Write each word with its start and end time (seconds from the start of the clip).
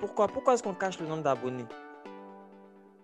Pourquoi 0.00 0.28
Pourquoi 0.28 0.54
est-ce 0.54 0.62
qu'on 0.62 0.74
cache 0.74 0.98
le 1.00 1.06
nombre 1.06 1.22
d'abonnés? 1.22 1.64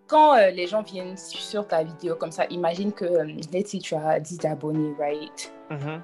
Quand 0.06 0.34
euh, 0.36 0.50
les 0.50 0.66
gens 0.66 0.82
viennent 0.82 1.16
sur 1.16 1.66
ta 1.66 1.82
vidéo 1.82 2.16
comme 2.16 2.32
ça, 2.32 2.44
imagine 2.50 2.92
que 2.92 3.04
euh, 3.04 3.26
si 3.64 3.78
tu 3.78 3.94
as 3.94 4.20
10 4.20 4.44
abonnés, 4.44 4.94
right? 4.98 5.52
Mhm. 5.70 6.02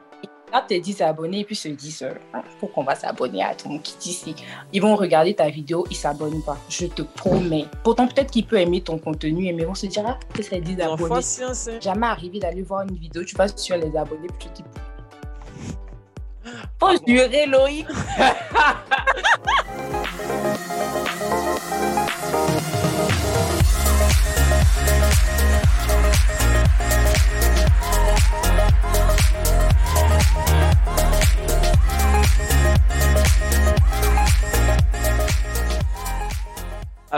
Là, 0.51 0.64
tes 0.66 0.80
10 0.80 1.03
abonnés, 1.03 1.40
et 1.40 1.45
puis 1.45 1.54
se 1.56 1.69
disent 1.69 2.03
euh, 2.04 2.14
Ah, 2.32 2.43
pourquoi 2.59 2.82
on 2.82 2.87
va 2.87 2.95
s'abonner 2.95 3.43
à 3.45 3.54
ton 3.54 3.79
kit 3.80 4.09
ici 4.09 4.35
Ils 4.72 4.80
vont 4.80 4.96
regarder 4.96 5.35
ta 5.35 5.51
vidéo, 5.51 5.85
ils 5.90 5.95
s'abonnent 5.96 6.43
pas. 6.43 6.56
Je 6.71 6.87
te 6.87 7.03
promets. 7.03 7.67
Pourtant, 7.85 8.09
peut-être 8.09 8.31
qu'ils 8.31 8.47
peuvent 8.47 8.61
aimer 8.61 8.81
ton 8.81 8.99
contenu, 8.99 9.53
mais 9.53 9.63
ils 9.63 9.67
vont 9.67 9.75
se 9.75 9.85
dire 9.87 10.05
Ah, 10.07 10.19
que 10.33 10.43
c'est 10.43 10.61
10 10.61 10.73
Ils 10.73 10.83
ont 10.89 10.95
abonnés. 10.95 11.15
hein. 11.43 11.81
Jamais 11.83 12.07
arrivé 12.07 12.39
d'aller 12.39 12.63
voir 12.63 12.83
une 12.89 12.97
vidéo, 12.97 13.25
tu 13.25 13.37
vas 13.37 13.49
sur 13.49 13.77
les 13.77 13.95
abonnés, 13.95 14.29
puis 14.39 14.49
tu 14.55 14.63
te 14.63 14.69
dis 14.69 16.55
Faut 16.80 16.97
jurer, 17.07 17.45
Loïc. 17.45 17.87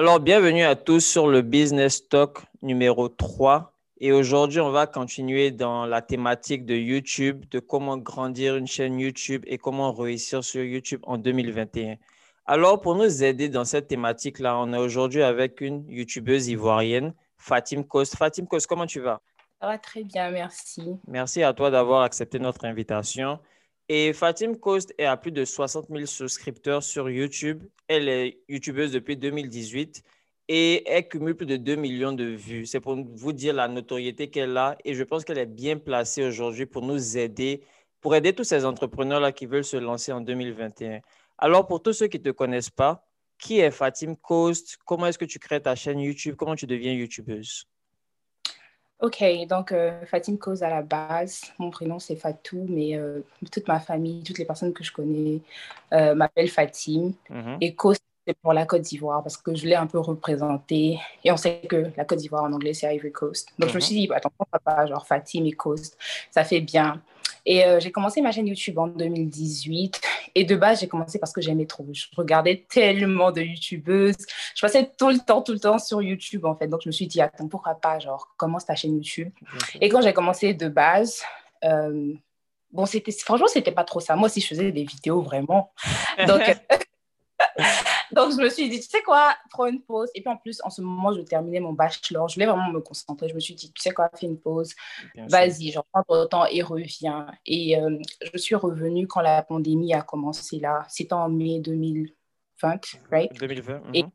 Alors, 0.00 0.18
bienvenue 0.18 0.62
à 0.62 0.76
tous 0.76 1.00
sur 1.00 1.28
le 1.28 1.42
Business 1.42 2.08
Talk 2.08 2.38
numéro 2.62 3.10
3. 3.10 3.74
Et 4.00 4.12
aujourd'hui, 4.12 4.58
on 4.58 4.70
va 4.70 4.86
continuer 4.86 5.50
dans 5.50 5.84
la 5.84 6.00
thématique 6.00 6.64
de 6.64 6.74
YouTube, 6.74 7.44
de 7.50 7.58
comment 7.58 7.98
grandir 7.98 8.56
une 8.56 8.66
chaîne 8.66 8.98
YouTube 8.98 9.42
et 9.46 9.58
comment 9.58 9.92
réussir 9.92 10.42
sur 10.42 10.64
YouTube 10.64 11.00
en 11.02 11.18
2021. 11.18 11.96
Alors, 12.46 12.80
pour 12.80 12.94
nous 12.94 13.22
aider 13.22 13.50
dans 13.50 13.66
cette 13.66 13.88
thématique-là, 13.88 14.56
on 14.56 14.72
est 14.72 14.78
aujourd'hui 14.78 15.22
avec 15.22 15.60
une 15.60 15.84
YouTubeuse 15.86 16.48
ivoirienne, 16.48 17.12
Fatim 17.36 17.82
Kost. 17.82 18.16
Fatim 18.16 18.46
Kost, 18.46 18.66
comment 18.66 18.86
tu 18.86 19.00
vas? 19.00 19.20
Ça 19.60 19.66
va 19.66 19.76
très 19.76 20.02
bien, 20.02 20.30
merci. 20.30 20.96
Merci 21.08 21.42
à 21.42 21.52
toi 21.52 21.70
d'avoir 21.70 22.04
accepté 22.04 22.38
notre 22.38 22.64
invitation. 22.64 23.38
Et 23.92 24.12
Fatim 24.12 24.54
Kost 24.54 24.94
est 24.98 25.04
à 25.04 25.16
plus 25.16 25.32
de 25.32 25.44
60 25.44 25.88
000 25.90 26.06
souscripteurs 26.06 26.80
sur 26.80 27.10
YouTube. 27.10 27.64
Elle 27.88 28.08
est 28.08 28.38
YouTubeuse 28.48 28.92
depuis 28.92 29.16
2018 29.16 30.04
et 30.46 30.88
elle 30.88 31.08
cumule 31.08 31.34
plus 31.34 31.44
de 31.44 31.56
2 31.56 31.74
millions 31.74 32.12
de 32.12 32.22
vues. 32.22 32.66
C'est 32.66 32.78
pour 32.78 32.94
vous 32.94 33.32
dire 33.32 33.52
la 33.52 33.66
notoriété 33.66 34.30
qu'elle 34.30 34.56
a 34.56 34.78
et 34.84 34.94
je 34.94 35.02
pense 35.02 35.24
qu'elle 35.24 35.38
est 35.38 35.44
bien 35.44 35.76
placée 35.76 36.24
aujourd'hui 36.24 36.66
pour 36.66 36.82
nous 36.82 37.18
aider, 37.18 37.64
pour 38.00 38.14
aider 38.14 38.32
tous 38.32 38.44
ces 38.44 38.64
entrepreneurs-là 38.64 39.32
qui 39.32 39.46
veulent 39.46 39.64
se 39.64 39.76
lancer 39.76 40.12
en 40.12 40.20
2021. 40.20 41.00
Alors, 41.36 41.66
pour 41.66 41.82
tous 41.82 41.94
ceux 41.94 42.06
qui 42.06 42.18
ne 42.18 42.22
te 42.22 42.30
connaissent 42.30 42.70
pas, 42.70 43.04
qui 43.38 43.58
est 43.58 43.72
Fatim 43.72 44.14
Kost? 44.14 44.78
Comment 44.86 45.06
est-ce 45.06 45.18
que 45.18 45.24
tu 45.24 45.40
crées 45.40 45.62
ta 45.62 45.74
chaîne 45.74 45.98
YouTube? 45.98 46.36
Comment 46.36 46.54
tu 46.54 46.68
deviens 46.68 46.92
YouTubeuse? 46.92 47.66
Ok, 49.00 49.22
donc 49.48 49.72
euh, 49.72 50.04
Fatim 50.04 50.36
Cause 50.36 50.62
à 50.62 50.68
la 50.68 50.82
base. 50.82 51.40
Mon 51.58 51.70
prénom 51.70 51.98
c'est 51.98 52.16
Fatou, 52.16 52.66
mais 52.68 52.96
euh, 52.96 53.22
toute 53.50 53.66
ma 53.66 53.80
famille, 53.80 54.22
toutes 54.22 54.38
les 54.38 54.44
personnes 54.44 54.74
que 54.74 54.84
je 54.84 54.92
connais 54.92 55.40
euh, 55.94 56.14
m'appellent 56.14 56.50
Fatim. 56.50 57.12
Mhm. 57.28 57.62
Et 57.62 57.74
Cause 57.74 57.96
c'est 58.26 58.36
pour 58.42 58.52
la 58.52 58.66
Côte 58.66 58.82
d'Ivoire 58.82 59.22
parce 59.22 59.38
que 59.38 59.54
je 59.54 59.66
l'ai 59.66 59.74
un 59.74 59.86
peu 59.86 59.98
représentée. 59.98 60.98
Et 61.24 61.32
on 61.32 61.38
sait 61.38 61.62
que 61.66 61.86
la 61.96 62.04
Côte 62.04 62.18
d'Ivoire 62.18 62.44
en 62.44 62.52
anglais 62.52 62.74
c'est 62.74 62.94
Ivory 62.94 63.10
Coast. 63.12 63.48
Donc 63.58 63.70
je 63.70 63.76
me 63.76 63.80
Mhm. 63.80 63.86
suis 63.86 63.94
dit, 63.94 64.06
bah, 64.06 64.16
attends, 64.18 64.30
pourquoi 64.36 64.58
pas, 64.60 64.84
genre 64.86 65.06
Fatim 65.06 65.46
et 65.46 65.52
Coast, 65.52 65.96
ça 66.30 66.44
fait 66.44 66.60
bien. 66.60 67.00
Et 67.46 67.64
euh, 67.64 67.80
j'ai 67.80 67.90
commencé 67.90 68.20
ma 68.20 68.32
chaîne 68.32 68.46
YouTube 68.46 68.78
en 68.78 68.88
2018. 68.88 70.00
Et 70.34 70.44
de 70.44 70.56
base, 70.56 70.80
j'ai 70.80 70.88
commencé 70.88 71.18
parce 71.18 71.32
que 71.32 71.40
j'aimais 71.40 71.66
trop. 71.66 71.86
Je 71.92 72.06
regardais 72.16 72.66
tellement 72.68 73.32
de 73.32 73.40
YouTubeuses. 73.40 74.16
Je 74.54 74.60
passais 74.60 74.90
tout 74.98 75.10
le 75.10 75.18
temps, 75.18 75.42
tout 75.42 75.52
le 75.52 75.60
temps 75.60 75.78
sur 75.78 76.02
YouTube, 76.02 76.44
en 76.44 76.54
fait. 76.54 76.68
Donc, 76.68 76.80
je 76.84 76.88
me 76.88 76.92
suis 76.92 77.06
dit, 77.06 77.20
attends, 77.20 77.48
pourquoi 77.48 77.74
pas, 77.74 77.98
genre, 77.98 78.32
commence 78.36 78.66
ta 78.66 78.74
chaîne 78.74 78.94
YouTube. 78.94 79.30
Et 79.80 79.88
quand 79.88 80.02
j'ai 80.02 80.12
commencé 80.12 80.54
de 80.54 80.68
base, 80.68 81.22
euh, 81.64 82.12
bon, 82.72 82.86
c'était, 82.86 83.12
franchement, 83.12 83.48
c'était 83.48 83.72
pas 83.72 83.84
trop 83.84 84.00
ça. 84.00 84.16
Moi 84.16 84.26
aussi, 84.26 84.40
je 84.40 84.46
faisais 84.46 84.72
des 84.72 84.84
vidéos, 84.84 85.22
vraiment. 85.22 85.72
Donc, 86.26 86.42
donc, 88.12 88.32
je 88.32 88.36
me 88.36 88.48
suis 88.48 88.68
dit, 88.68 88.80
tu 88.80 88.86
sais 88.88 89.02
quoi, 89.02 89.34
prends 89.50 89.66
une 89.66 89.80
pause. 89.80 90.08
Et 90.14 90.20
puis, 90.20 90.30
en 90.30 90.36
plus, 90.36 90.60
en 90.64 90.70
ce 90.70 90.80
moment, 90.82 91.12
je 91.12 91.20
terminais 91.22 91.60
mon 91.60 91.72
bachelor. 91.72 92.28
Je 92.28 92.34
voulais 92.34 92.46
vraiment 92.46 92.70
me 92.70 92.80
concentrer. 92.80 93.28
Je 93.28 93.34
me 93.34 93.40
suis 93.40 93.54
dit, 93.54 93.72
tu 93.72 93.80
sais 93.80 93.92
quoi, 93.92 94.10
fais 94.14 94.26
une 94.26 94.38
pause. 94.38 94.74
Vas-y, 95.28 95.70
genre, 95.70 95.86
prends 95.92 96.02
ton 96.02 96.26
temps 96.26 96.46
et 96.46 96.62
reviens. 96.62 97.26
Et 97.46 97.76
euh, 97.76 97.98
je 98.32 98.38
suis 98.38 98.54
revenue 98.54 99.06
quand 99.06 99.20
la 99.20 99.42
pandémie 99.42 99.94
a 99.94 100.02
commencé 100.02 100.58
là. 100.58 100.84
C'était 100.88 101.12
en 101.12 101.28
mai 101.28 101.60
2020, 101.60 102.80
right? 103.10 103.32
2020. 103.38 103.82
Et, 103.94 104.02
mhm. 104.02 104.10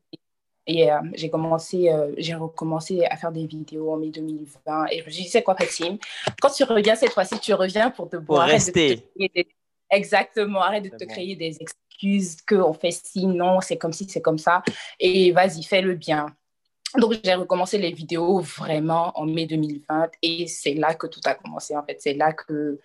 et 0.68 0.92
euh, 0.92 1.00
j'ai 1.14 1.30
commencé, 1.30 1.90
euh, 1.90 2.14
j'ai 2.18 2.36
recommencé 2.36 3.06
à 3.06 3.16
faire 3.18 3.32
des 3.32 3.46
vidéos 3.46 3.92
en 3.92 3.98
mai 3.98 4.10
2020. 4.10 4.88
Et 4.92 5.00
je 5.00 5.06
me 5.06 5.10
suis 5.10 5.24
dit, 5.24 5.30
c'est 5.30 5.44
quoi, 5.44 5.56
Fatim? 5.56 5.98
Quand 6.42 6.50
tu 6.50 6.64
reviens 6.64 6.96
cette 6.96 7.12
fois-ci, 7.12 7.40
tu 7.40 7.54
reviens 7.54 7.92
pour 7.92 8.10
te 8.10 8.18
Pour 8.18 8.26
boire. 8.26 8.48
Te 8.48 8.52
rester. 8.52 9.04
Exactement, 9.90 10.62
arrête 10.62 10.84
de 10.84 10.90
te 10.90 11.06
bon. 11.06 11.12
créer 11.12 11.36
des 11.36 11.58
excuses 11.60 12.38
qu'on 12.48 12.74
fait 12.74 12.92
ci, 12.92 13.26
non, 13.26 13.62
c'est 13.62 13.78
comme 13.78 13.94
ci, 13.94 14.08
c'est 14.10 14.22
comme 14.22 14.38
ça. 14.38 14.64
Et 15.00 15.32
vas-y, 15.32 15.64
fais-le 15.64 15.96
bien. 15.96 16.28
Donc, 16.98 17.16
j'ai 17.24 17.34
recommencé 17.34 17.78
les 17.78 17.92
vidéos 17.92 18.40
vraiment 18.40 19.12
en 19.20 19.26
mai 19.26 19.46
2020 19.46 20.12
et 20.22 20.48
c'est 20.48 20.74
là 20.74 20.94
que 20.94 21.08
tout 21.08 21.20
a 21.26 21.36
commencé 21.36 21.76
en 21.76 21.84
fait. 21.84 21.98
C'est 22.00 22.14
là 22.14 22.32
que 22.32 22.80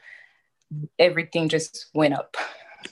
everything 0.99 1.51
just 1.51 1.91
went 1.95 2.13
up. 2.13 2.37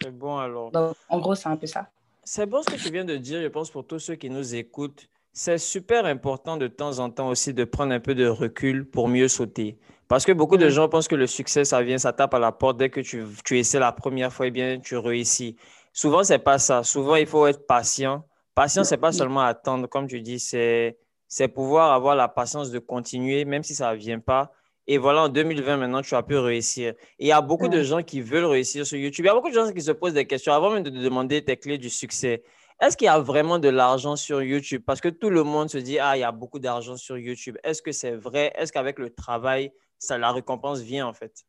C'est 0.01 0.17
bon 0.17 0.39
alors. 0.39 0.71
Donc, 0.71 0.97
en 1.09 1.19
gros, 1.19 1.35
c'est 1.35 1.49
un 1.49 1.57
peu 1.57 1.67
ça. 1.67 1.91
C'est 2.25 2.47
bon 2.47 2.63
ce 2.63 2.71
que 2.71 2.77
tu 2.77 2.93
viens 2.93 3.05
de 3.05 3.17
dire, 3.17 3.41
je 3.43 3.49
pense, 3.49 3.71
pour 3.71 3.87
tous 3.87 3.99
ceux 3.99 4.15
qui 4.15 4.31
nous 4.31 4.55
écoutent. 4.55 5.09
C'est 5.33 5.59
super 5.59 6.05
important 6.05 6.57
de 6.57 6.67
temps 6.67 6.99
en 6.99 7.11
temps 7.11 7.29
aussi 7.29 7.55
de 7.55 7.65
prendre 7.65 7.93
un 7.93 8.01
peu 8.01 8.15
de 8.15 8.27
recul 8.27 8.85
pour 8.85 9.09
mieux 9.09 9.29
sauter. 9.29 9.79
Parce 10.09 10.25
que 10.25 10.33
beaucoup 10.33 10.57
de 10.57 10.71
gens 10.71 10.89
pensent 10.89 11.07
que 11.07 11.15
le 11.15 11.27
succès, 11.27 11.65
ça 11.65 11.83
vient, 11.83 11.99
ça 11.99 12.15
tape 12.15 12.33
à 12.33 12.39
la 12.39 12.51
porte 12.51 12.79
dès 12.79 12.89
que 12.89 13.01
tu, 13.01 13.25
tu 13.45 13.59
essaies 13.59 13.79
la 13.79 13.93
première 13.93 14.33
fois, 14.33 14.47
et 14.47 14.51
bien, 14.51 14.81
tu 14.81 14.97
réussis. 14.97 15.57
Souvent, 15.93 16.25
c'est 16.25 16.39
pas 16.39 16.59
ça. 16.59 16.83
Souvent, 16.83 17.17
il 17.17 17.27
faut 17.27 17.47
être 17.47 17.67
patient. 17.67 18.25
Patient, 18.55 18.85
c'est 18.85 18.97
pas 18.97 19.13
seulement 19.13 19.43
attendre, 19.43 19.87
comme 19.87 20.07
tu 20.07 20.21
dis, 20.23 20.41
c'est 20.41 21.49
pouvoir 21.55 21.93
avoir 21.93 22.17
la 22.17 22.27
patience 22.29 22.71
de 22.71 22.79
continuer, 22.79 23.45
même 23.45 23.63
si 23.63 23.75
ça 23.75 23.93
ne 23.93 23.99
vient 23.99 24.19
pas. 24.19 24.51
Et 24.87 24.97
voilà, 24.97 25.25
en 25.25 25.29
2020, 25.29 25.77
maintenant, 25.77 26.01
tu 26.01 26.15
as 26.15 26.23
pu 26.23 26.39
réussir. 26.39 26.95
Et 27.19 27.27
il 27.27 27.27
y 27.27 27.33
a 27.33 27.43
beaucoup 27.43 27.69
de 27.69 27.83
gens 27.83 28.03
qui 28.03 28.23
veulent 28.23 28.47
réussir 28.47 28.87
sur 28.87 28.97
YouTube. 28.97 29.27
Il 29.27 29.29
y 29.29 29.31
a 29.31 29.35
beaucoup 29.35 29.51
de 29.51 29.55
gens 29.55 29.71
qui 29.71 29.83
se 29.83 29.93
posent 29.93 30.15
des 30.15 30.27
questions 30.27 30.55
avant 30.55 30.71
même 30.71 30.83
de 30.83 30.89
te 30.89 30.97
demander 30.97 31.45
tes 31.45 31.59
clés 31.59 31.77
du 31.77 31.91
succès. 31.91 32.43
Est-ce 32.81 32.97
qu'il 32.97 33.05
y 33.05 33.09
a 33.09 33.19
vraiment 33.19 33.59
de 33.59 33.69
l'argent 33.69 34.17
sur 34.17 34.43
YouTube? 34.43 34.83
Parce 34.87 35.03
que 35.03 35.09
tout 35.11 35.29
le 35.29 35.43
monde 35.43 35.69
se 35.69 35.77
dit, 35.77 35.99
ah, 35.99 36.17
il 36.17 36.21
y 36.21 36.25
a 36.25 36.33
beaucoup 36.33 36.59
d'argent 36.59 36.97
sur 36.97 37.19
YouTube. 37.19 37.59
Est-ce 37.63 37.83
que 37.83 37.93
c'est 37.93 38.13
vrai? 38.13 38.53
Est-ce 38.57 38.73
qu'avec 38.73 38.99
le 38.99 39.11
travail, 39.11 39.73
ça, 39.99 40.19
la 40.19 40.33
récompense 40.33 40.81
vient 40.81 41.07
en 41.07 41.13
fait? 41.13 41.45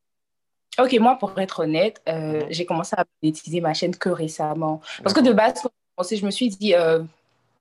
Ok, 0.78 0.94
moi, 1.00 1.18
pour 1.18 1.38
être 1.40 1.62
honnête, 1.62 2.02
euh, 2.08 2.44
Mhm. 2.44 2.48
j'ai 2.50 2.66
commencé 2.66 2.96
à 2.98 3.04
monétiser 3.22 3.60
ma 3.60 3.74
chaîne 3.74 3.96
que 3.96 4.10
récemment. 4.10 4.82
Parce 5.04 5.14
que 5.14 5.20
de 5.22 5.34
base, 5.34 5.62
je 6.12 6.26
me 6.26 6.32
suis 6.32 6.50
dit, 6.50 6.74
euh, 6.76 7.04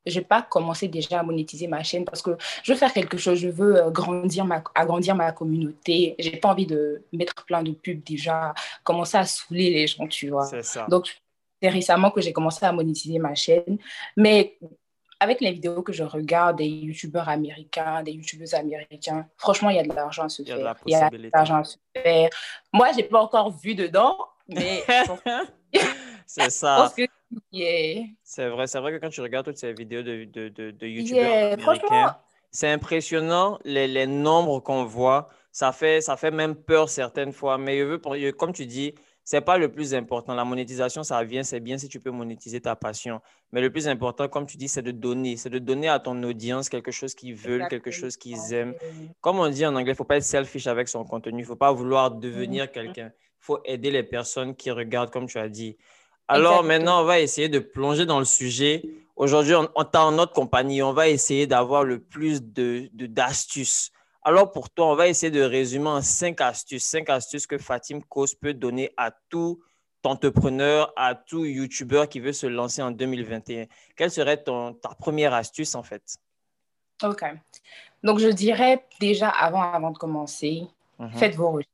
je 0.07 0.19
n'ai 0.19 0.25
pas 0.25 0.43
commencé 0.43 0.87
déjà 0.89 1.21
à 1.21 1.23
monétiser 1.23 1.67
ma 1.67 1.83
chaîne 1.83 2.05
parce 2.05 2.23
que 2.23 2.37
je 2.63 2.73
veux 2.73 2.79
faire 2.79 2.93
quelque 2.93 3.19
chose, 3.19 3.39
je 3.39 3.49
veux 3.49 3.77
euh, 3.77 3.91
grandir 3.91 4.45
ma, 4.45 4.63
agrandir 4.75 5.15
ma 5.17 5.33
communauté. 5.33 6.15
J'ai 6.19 6.37
pas 6.37 6.51
envie 6.51 6.67
de 6.67 7.03
mettre 7.13 7.45
plein 7.45 7.63
de 7.63 7.73
pubs 7.73 8.03
déjà, 8.05 8.55
commencer 8.85 9.17
à 9.17 9.25
saouler 9.25 9.71
les 9.71 9.87
gens, 9.87 10.07
tu 10.07 10.29
vois. 10.29 10.45
C'est 10.45 10.63
ça. 10.63 10.87
Donc, 10.89 11.21
c'est 11.61 11.71
récemment 11.71 12.11
que 12.13 12.21
j'ai 12.21 12.33
commencé 12.33 12.65
à 12.65 12.73
monétiser 12.73 13.19
ma 13.19 13.35
chaîne. 13.35 13.79
Mais 14.17 14.57
avec 15.21 15.41
les 15.41 15.53
vidéos 15.53 15.83
que 15.83 15.93
je 15.93 16.05
regarde 16.05 16.59
des 16.59 16.67
youtubeurs 16.67 17.29
américains, 17.29 18.03
des 18.03 18.13
youtubeuses 18.13 18.55
américains, 18.55 19.27
franchement, 19.37 19.71
il 19.71 19.77
y 19.77 19.81
a 19.81 19.83
de 19.83 19.95
l'argent 19.95 20.25
à 20.25 20.29
se 20.29 20.43
faire. 20.43 20.77
Il 20.87 20.93
y 20.93 20.95
a 20.97 21.11
de 21.11 21.31
l'argent 21.33 21.57
à 21.57 21.65
se 21.65 21.77
faire. 21.95 22.31
Moi, 22.73 22.93
je 22.93 22.99
n'ai 22.99 23.03
pas 23.05 23.21
encore 23.21 23.51
vu 23.51 23.75
dedans, 23.75 24.17
mais 24.49 24.85
c'est 26.27 26.51
ça. 26.51 26.93
que 26.97 27.03
yeah. 27.51 28.05
C'est 28.23 28.49
vrai, 28.49 28.67
c'est 28.67 28.79
vrai 28.79 28.93
que 28.93 28.99
quand 28.99 29.11
tu 29.11 29.21
regardes 29.21 29.47
toutes 29.47 29.59
ces 29.59 29.73
vidéos 29.73 30.03
de, 30.03 30.25
de, 30.25 30.49
de, 30.49 30.71
de 30.71 30.87
YouTubeurs 30.87 31.23
Yeah, 31.23 31.53
américains, 31.55 32.17
c'est 32.51 32.71
impressionnant 32.71 33.59
les, 33.65 33.89
les 33.89 34.07
nombres 34.07 34.61
qu'on 34.61 34.85
voit. 34.85 35.29
Ça 35.51 35.73
fait, 35.73 36.01
ça 36.01 36.17
fait 36.17 36.31
même 36.31 36.55
peur 36.55 36.89
certaines 36.89 37.33
fois. 37.33 37.59
Mais 37.59 37.79
je 37.79 37.85
veux, 37.85 38.33
comme 38.33 38.53
tu 38.53 38.67
dis, 38.67 38.95
c'est 39.31 39.43
pas 39.43 39.59
le 39.59 39.71
plus 39.71 39.93
important. 39.95 40.35
La 40.35 40.43
monétisation, 40.47 41.03
ça 41.03 41.23
vient, 41.23 41.43
c'est 41.43 41.61
bien 41.61 41.77
si 41.77 41.87
tu 41.87 42.01
peux 42.01 42.11
monétiser 42.11 42.63
ta 42.63 42.75
passion. 42.75 43.21
Mais 43.53 43.61
le 43.61 43.71
plus 43.71 43.87
important, 43.87 44.27
comme 44.27 44.47
tu 44.47 44.57
dis, 44.57 44.69
c'est 44.69 44.81
de 44.81 44.91
donner. 44.91 45.37
C'est 45.37 45.51
de 45.51 45.59
donner 45.59 45.87
à 45.87 45.99
ton 45.99 46.23
audience 46.23 46.71
quelque 46.71 46.91
chose 46.91 47.15
qu'ils 47.15 47.35
veulent, 47.35 47.69
quelque 47.69 47.91
chose 47.91 48.17
qu'ils 48.17 48.55
aiment. 48.55 48.75
Comme 49.21 49.39
on 49.39 49.51
dit 49.51 49.67
en 49.67 49.75
anglais, 49.75 49.91
il 49.91 49.93
ne 49.93 49.95
faut 49.97 50.05
pas 50.05 50.17
être 50.17 50.23
selfish 50.23 50.67
avec 50.67 50.89
son 50.89 51.05
contenu. 51.05 51.41
Il 51.41 51.43
ne 51.43 51.47
faut 51.47 51.57
pas 51.57 51.71
vouloir 51.73 52.11
devenir 52.13 52.65
Mhm. 52.65 52.71
quelqu'un. 52.71 53.13
Il 53.15 53.45
faut 53.45 53.59
aider 53.67 53.91
les 53.91 54.03
personnes 54.03 54.57
qui 54.57 54.71
regardent, 54.71 55.11
comme 55.11 55.27
tu 55.27 55.37
as 55.37 55.51
dit. 55.51 55.77
Alors 56.27 56.53
Exactement. 56.65 56.69
maintenant, 56.69 57.03
on 57.03 57.05
va 57.05 57.21
essayer 57.21 57.51
de 57.51 57.59
plonger 57.59 58.07
dans 58.07 58.21
le 58.21 58.25
sujet. 58.25 58.83
Aujourd'hui, 59.15 59.55
on, 59.55 59.69
on 59.75 59.85
t'a 59.85 60.05
en 60.05 60.13
notre 60.13 60.33
compagnie. 60.33 60.83
On 60.83 60.95
va 60.95 61.07
essayer 61.11 61.47
d'avoir 61.47 61.85
le 61.85 61.99
plus 61.99 62.43
de, 62.43 62.89
de- 62.95 63.05
d'astuces. 63.07 63.91
Alors 64.23 64.51
pour 64.51 64.71
toi, 64.71 64.87
on 64.87 64.95
va 64.95 65.09
essayer 65.09 65.31
de 65.31 65.43
résumer 65.43 65.89
en 65.89 66.03
cinq 66.03 66.41
astuces. 66.41 66.85
Cinq 66.85 67.09
astuces 67.09 67.47
que 67.47 67.59
Fatim 67.59 68.01
Kos 68.01 68.35
peut 68.35 68.55
donner 68.55 68.93
à 68.97 69.11
tous 69.29 69.59
entrepreneur, 70.09 70.93
à 70.97 71.15
tout 71.15 71.45
YouTuber 71.45 72.05
qui 72.09 72.21
veut 72.21 72.33
se 72.33 72.47
lancer 72.47 72.83
en 72.83 72.91
2021? 72.91 73.67
Quelle 73.97 74.11
serait 74.11 74.43
ton, 74.43 74.75
ta 74.75 74.91
première 74.91 75.35
astuce 75.35 75.75
en 75.75 75.83
fait? 75.83 76.03
Ok. 77.03 77.25
Donc, 78.03 78.19
je 78.19 78.29
dirais 78.29 78.85
déjà 79.01 79.29
avant, 79.29 79.63
avant 79.63 79.91
de 79.91 79.99
commencer, 79.99 80.63
mhm. 80.99 81.11
faites 81.13 81.37
vos 81.37 81.51
recherches. 81.51 81.69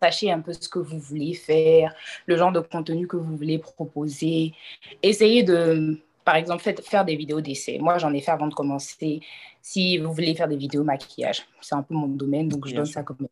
Sachez 0.00 0.32
un 0.32 0.40
peu 0.40 0.52
ce 0.52 0.68
que 0.68 0.80
vous 0.80 0.98
voulez 0.98 1.32
faire, 1.32 1.94
le 2.26 2.36
genre 2.36 2.50
de 2.50 2.58
contenu 2.58 3.06
que 3.06 3.16
vous 3.16 3.36
voulez 3.36 3.60
proposer. 3.60 4.52
Essayez 5.00 5.44
de, 5.44 5.96
par 6.24 6.36
exemple, 6.36 6.62
faire 6.82 7.04
des 7.04 7.16
vidéos 7.16 7.40
d'essai. 7.40 7.78
Moi, 7.78 7.98
j'en 7.98 8.12
ai 8.12 8.20
fait 8.20 8.30
avant 8.30 8.46
de 8.46 8.54
commencer. 8.54 9.20
Si 9.60 9.98
vous 9.98 10.12
voulez 10.12 10.34
faire 10.34 10.48
des 10.48 10.56
vidéos 10.56 10.84
maquillage, 10.84 11.46
c'est 11.60 11.74
un 11.74 11.82
peu 11.82 11.94
mon 11.94 12.08
domaine, 12.08 12.48
donc 12.48 12.66
je 12.66 12.74
donne 12.74 12.86
ça 12.86 13.02
comme. 13.02 13.28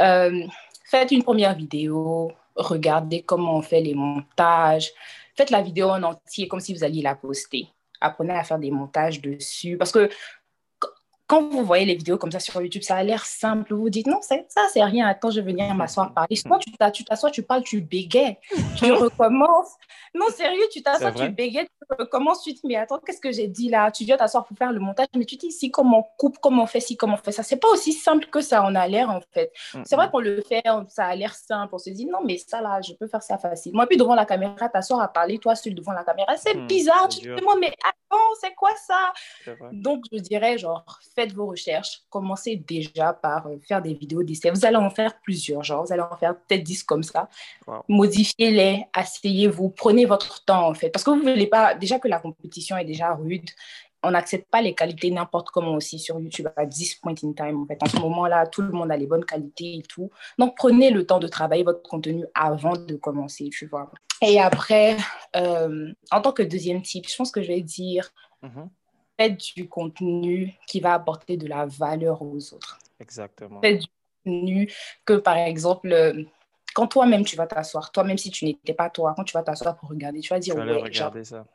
Euh, 0.00 0.46
faites 0.84 1.10
une 1.12 1.22
première 1.22 1.54
vidéo, 1.54 2.32
regardez 2.56 3.22
comment 3.22 3.56
on 3.56 3.62
fait 3.62 3.80
les 3.80 3.94
montages. 3.94 4.90
Faites 5.36 5.50
la 5.50 5.62
vidéo 5.62 5.88
en 5.88 6.02
entier 6.02 6.46
comme 6.48 6.60
si 6.60 6.74
vous 6.74 6.84
alliez 6.84 7.02
la 7.02 7.14
poster. 7.14 7.68
Apprenez 8.00 8.34
à 8.34 8.44
faire 8.44 8.58
des 8.58 8.70
montages 8.70 9.20
dessus. 9.20 9.76
Parce 9.76 9.92
que 9.92 10.08
quand 11.26 11.48
vous 11.48 11.64
voyez 11.64 11.86
les 11.86 11.94
vidéos 11.94 12.18
comme 12.18 12.30
ça 12.30 12.38
sur 12.38 12.60
YouTube, 12.60 12.82
ça 12.82 12.96
a 12.96 13.02
l'air 13.02 13.24
simple. 13.24 13.74
Vous 13.74 13.82
vous 13.82 13.90
dites, 13.90 14.06
non, 14.06 14.20
ça, 14.20 14.36
c'est 14.72 14.82
rien. 14.82 15.06
Attends, 15.06 15.30
je 15.30 15.40
vais 15.40 15.52
venir 15.52 15.74
m'asseoir 15.74 16.12
parler. 16.12 16.36
Sinon, 16.36 16.58
tu 16.58 16.70
t'assois, 17.04 17.30
tu 17.30 17.42
parles, 17.42 17.62
tu 17.62 17.80
bégayes. 17.80 18.36
Tu 18.76 18.90
recommences. 18.92 19.74
Non, 20.14 20.26
sérieux, 20.28 20.64
tu 20.70 20.82
t'assois, 20.82 21.12
tu 21.12 21.28
bégayes, 21.30 21.66
tu 21.66 21.96
recommences. 21.98 22.42
Tu 22.42 22.54
te 22.54 22.60
dis, 22.60 22.66
mais 22.66 22.76
attends, 22.76 22.98
qu'est-ce 22.98 23.20
que 23.20 23.32
j'ai 23.32 23.46
dit 23.46 23.70
là? 23.70 23.90
Tu 23.90 24.04
viens 24.04 24.16
t'asseoir 24.16 24.44
pour 24.44 24.56
faire 24.56 24.72
le 24.72 24.80
montage, 24.80 25.06
mais 25.16 25.24
tu 25.24 25.36
te 25.36 25.46
dis, 25.46 25.52
si, 25.52 25.70
comment 25.70 25.98
on 25.98 26.02
coupe, 26.18 26.38
comment 26.40 26.64
on 26.64 26.66
fait 26.66 26.80
si, 26.80 26.96
comment 26.96 27.14
on 27.14 27.24
fait 27.24 27.32
ça? 27.32 27.42
C'est 27.42 27.56
pas 27.56 27.68
aussi 27.68 27.92
simple 27.92 28.26
que 28.26 28.40
ça 28.40 28.64
on 28.64 28.74
a 28.74 28.86
l'air, 28.86 29.10
en 29.10 29.20
fait. 29.32 29.52
C'est 29.84 29.96
vrai 29.96 30.10
qu'on 30.10 30.20
le 30.20 30.42
fait, 30.42 30.62
ça 30.88 31.06
a 31.06 31.14
l'air 31.14 31.34
simple. 31.34 31.74
On 31.74 31.78
se 31.78 31.90
dit, 31.90 32.06
non, 32.06 32.18
mais 32.24 32.36
ça 32.38 32.60
là, 32.60 32.80
je 32.82 32.92
peux 32.92 33.06
faire 33.06 33.22
ça 33.22 33.38
facilement. 33.38 33.84
Et 33.84 33.86
puis 33.86 33.96
devant 33.96 34.14
la 34.14 34.26
caméra, 34.26 34.68
t'asseoir 34.68 35.00
à 35.00 35.08
parler, 35.08 35.38
toi, 35.38 35.54
seul 35.54 35.74
devant 35.74 35.92
la 35.92 36.04
caméra, 36.04 36.36
c'est 36.36 36.66
bizarre. 36.66 37.08
Tu 37.08 37.20
te 37.20 37.34
dis, 37.34 37.46
mais 37.60 37.72
attends, 37.82 38.34
c'est 38.40 38.54
quoi 38.54 38.70
ça? 38.76 39.12
Donc, 39.72 40.04
je 40.12 40.18
dirais, 40.18 40.58
genre, 40.58 40.84
faites 41.24 41.34
vos 41.34 41.46
recherches, 41.46 42.02
commencez 42.10 42.56
déjà 42.56 43.12
par 43.12 43.46
euh, 43.46 43.56
faire 43.66 43.80
des 43.80 43.94
vidéos 43.94 44.22
d'essai. 44.22 44.50
Vous 44.50 44.64
allez 44.64 44.76
en 44.76 44.90
faire 44.90 45.20
plusieurs, 45.20 45.62
genre, 45.62 45.84
vous 45.84 45.92
allez 45.92 46.02
en 46.02 46.16
faire 46.16 46.36
peut-être 46.36 46.62
10 46.62 46.82
comme 46.84 47.02
ça. 47.02 47.28
Modifiez-les, 47.88 48.84
asseyez-vous, 48.92 49.70
prenez 49.70 50.04
votre 50.04 50.44
temps 50.44 50.68
en 50.68 50.74
fait. 50.74 50.90
Parce 50.90 51.04
que 51.04 51.10
vous 51.10 51.22
ne 51.22 51.30
voulez 51.30 51.46
pas, 51.46 51.74
déjà 51.74 51.98
que 51.98 52.08
la 52.08 52.18
compétition 52.18 52.76
est 52.76 52.84
déjà 52.84 53.14
rude, 53.14 53.48
on 54.06 54.10
n'accepte 54.10 54.50
pas 54.50 54.60
les 54.60 54.74
qualités 54.74 55.10
n'importe 55.10 55.48
comment 55.48 55.74
aussi 55.74 55.98
sur 55.98 56.20
YouTube 56.20 56.48
à 56.56 56.66
10 56.66 56.96
point 56.96 57.14
in 57.22 57.32
time. 57.32 57.62
En 57.62 57.66
fait, 57.66 57.78
en 57.82 57.86
ce 57.86 57.96
moment-là, 57.96 58.46
tout 58.46 58.60
le 58.60 58.70
monde 58.70 58.92
a 58.92 58.98
les 58.98 59.06
bonnes 59.06 59.24
qualités 59.24 59.76
et 59.76 59.82
tout. 59.82 60.10
Donc, 60.38 60.56
prenez 60.56 60.90
le 60.90 61.06
temps 61.06 61.18
de 61.18 61.26
travailler 61.26 61.62
votre 61.62 61.82
contenu 61.82 62.26
avant 62.34 62.76
de 62.76 62.96
commencer, 62.96 63.48
tu 63.50 63.66
vois. 63.66 63.90
Et 64.20 64.38
après, 64.38 64.98
euh, 65.36 65.90
en 66.10 66.20
tant 66.20 66.32
que 66.32 66.42
deuxième 66.42 66.82
type, 66.82 67.08
je 67.08 67.16
pense 67.16 67.32
que 67.32 67.40
je 67.40 67.48
vais 67.48 67.62
dire, 67.62 68.10
mm-hmm 68.42 68.68
faites 69.18 69.38
du 69.56 69.68
contenu 69.68 70.54
qui 70.66 70.80
va 70.80 70.94
apporter 70.94 71.36
de 71.36 71.46
la 71.46 71.66
valeur 71.66 72.22
aux 72.22 72.54
autres. 72.54 72.78
Exactement. 73.00 73.60
Faites 73.60 73.80
du 73.80 73.86
contenu 74.24 74.72
que, 75.04 75.14
par 75.14 75.36
exemple, 75.36 75.92
euh, 75.92 76.24
quand 76.74 76.88
toi-même 76.88 77.24
tu 77.24 77.36
vas 77.36 77.46
t'asseoir, 77.46 77.92
toi-même 77.92 78.18
si 78.18 78.30
tu 78.30 78.44
n'étais 78.44 78.74
pas 78.74 78.90
toi, 78.90 79.14
quand 79.16 79.24
tu 79.24 79.32
vas 79.32 79.42
t'asseoir 79.42 79.76
pour 79.76 79.88
regarder, 79.88 80.20
tu 80.20 80.30
vas 80.30 80.40
dire, 80.40 80.56
ouais, 80.56 80.76
regarder 80.76 81.24
ça. 81.24 81.46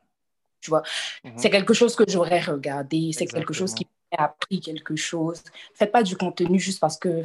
Tu 0.61 0.69
vois, 0.69 0.83
mhm. 1.23 1.33
c'est 1.37 1.49
quelque 1.49 1.73
chose 1.73 1.95
que 1.95 2.03
j'aurais 2.07 2.41
regardé, 2.41 3.11
c'est 3.13 3.25
quelque 3.25 3.53
chose 3.53 3.73
qui 3.73 3.87
m'a 4.11 4.25
appris 4.25 4.59
quelque 4.59 4.95
chose. 4.95 5.41
Faites 5.73 5.91
pas 5.91 6.03
du 6.03 6.17
contenu 6.17 6.59
juste 6.59 6.79
parce 6.79 6.97
que 6.97 7.23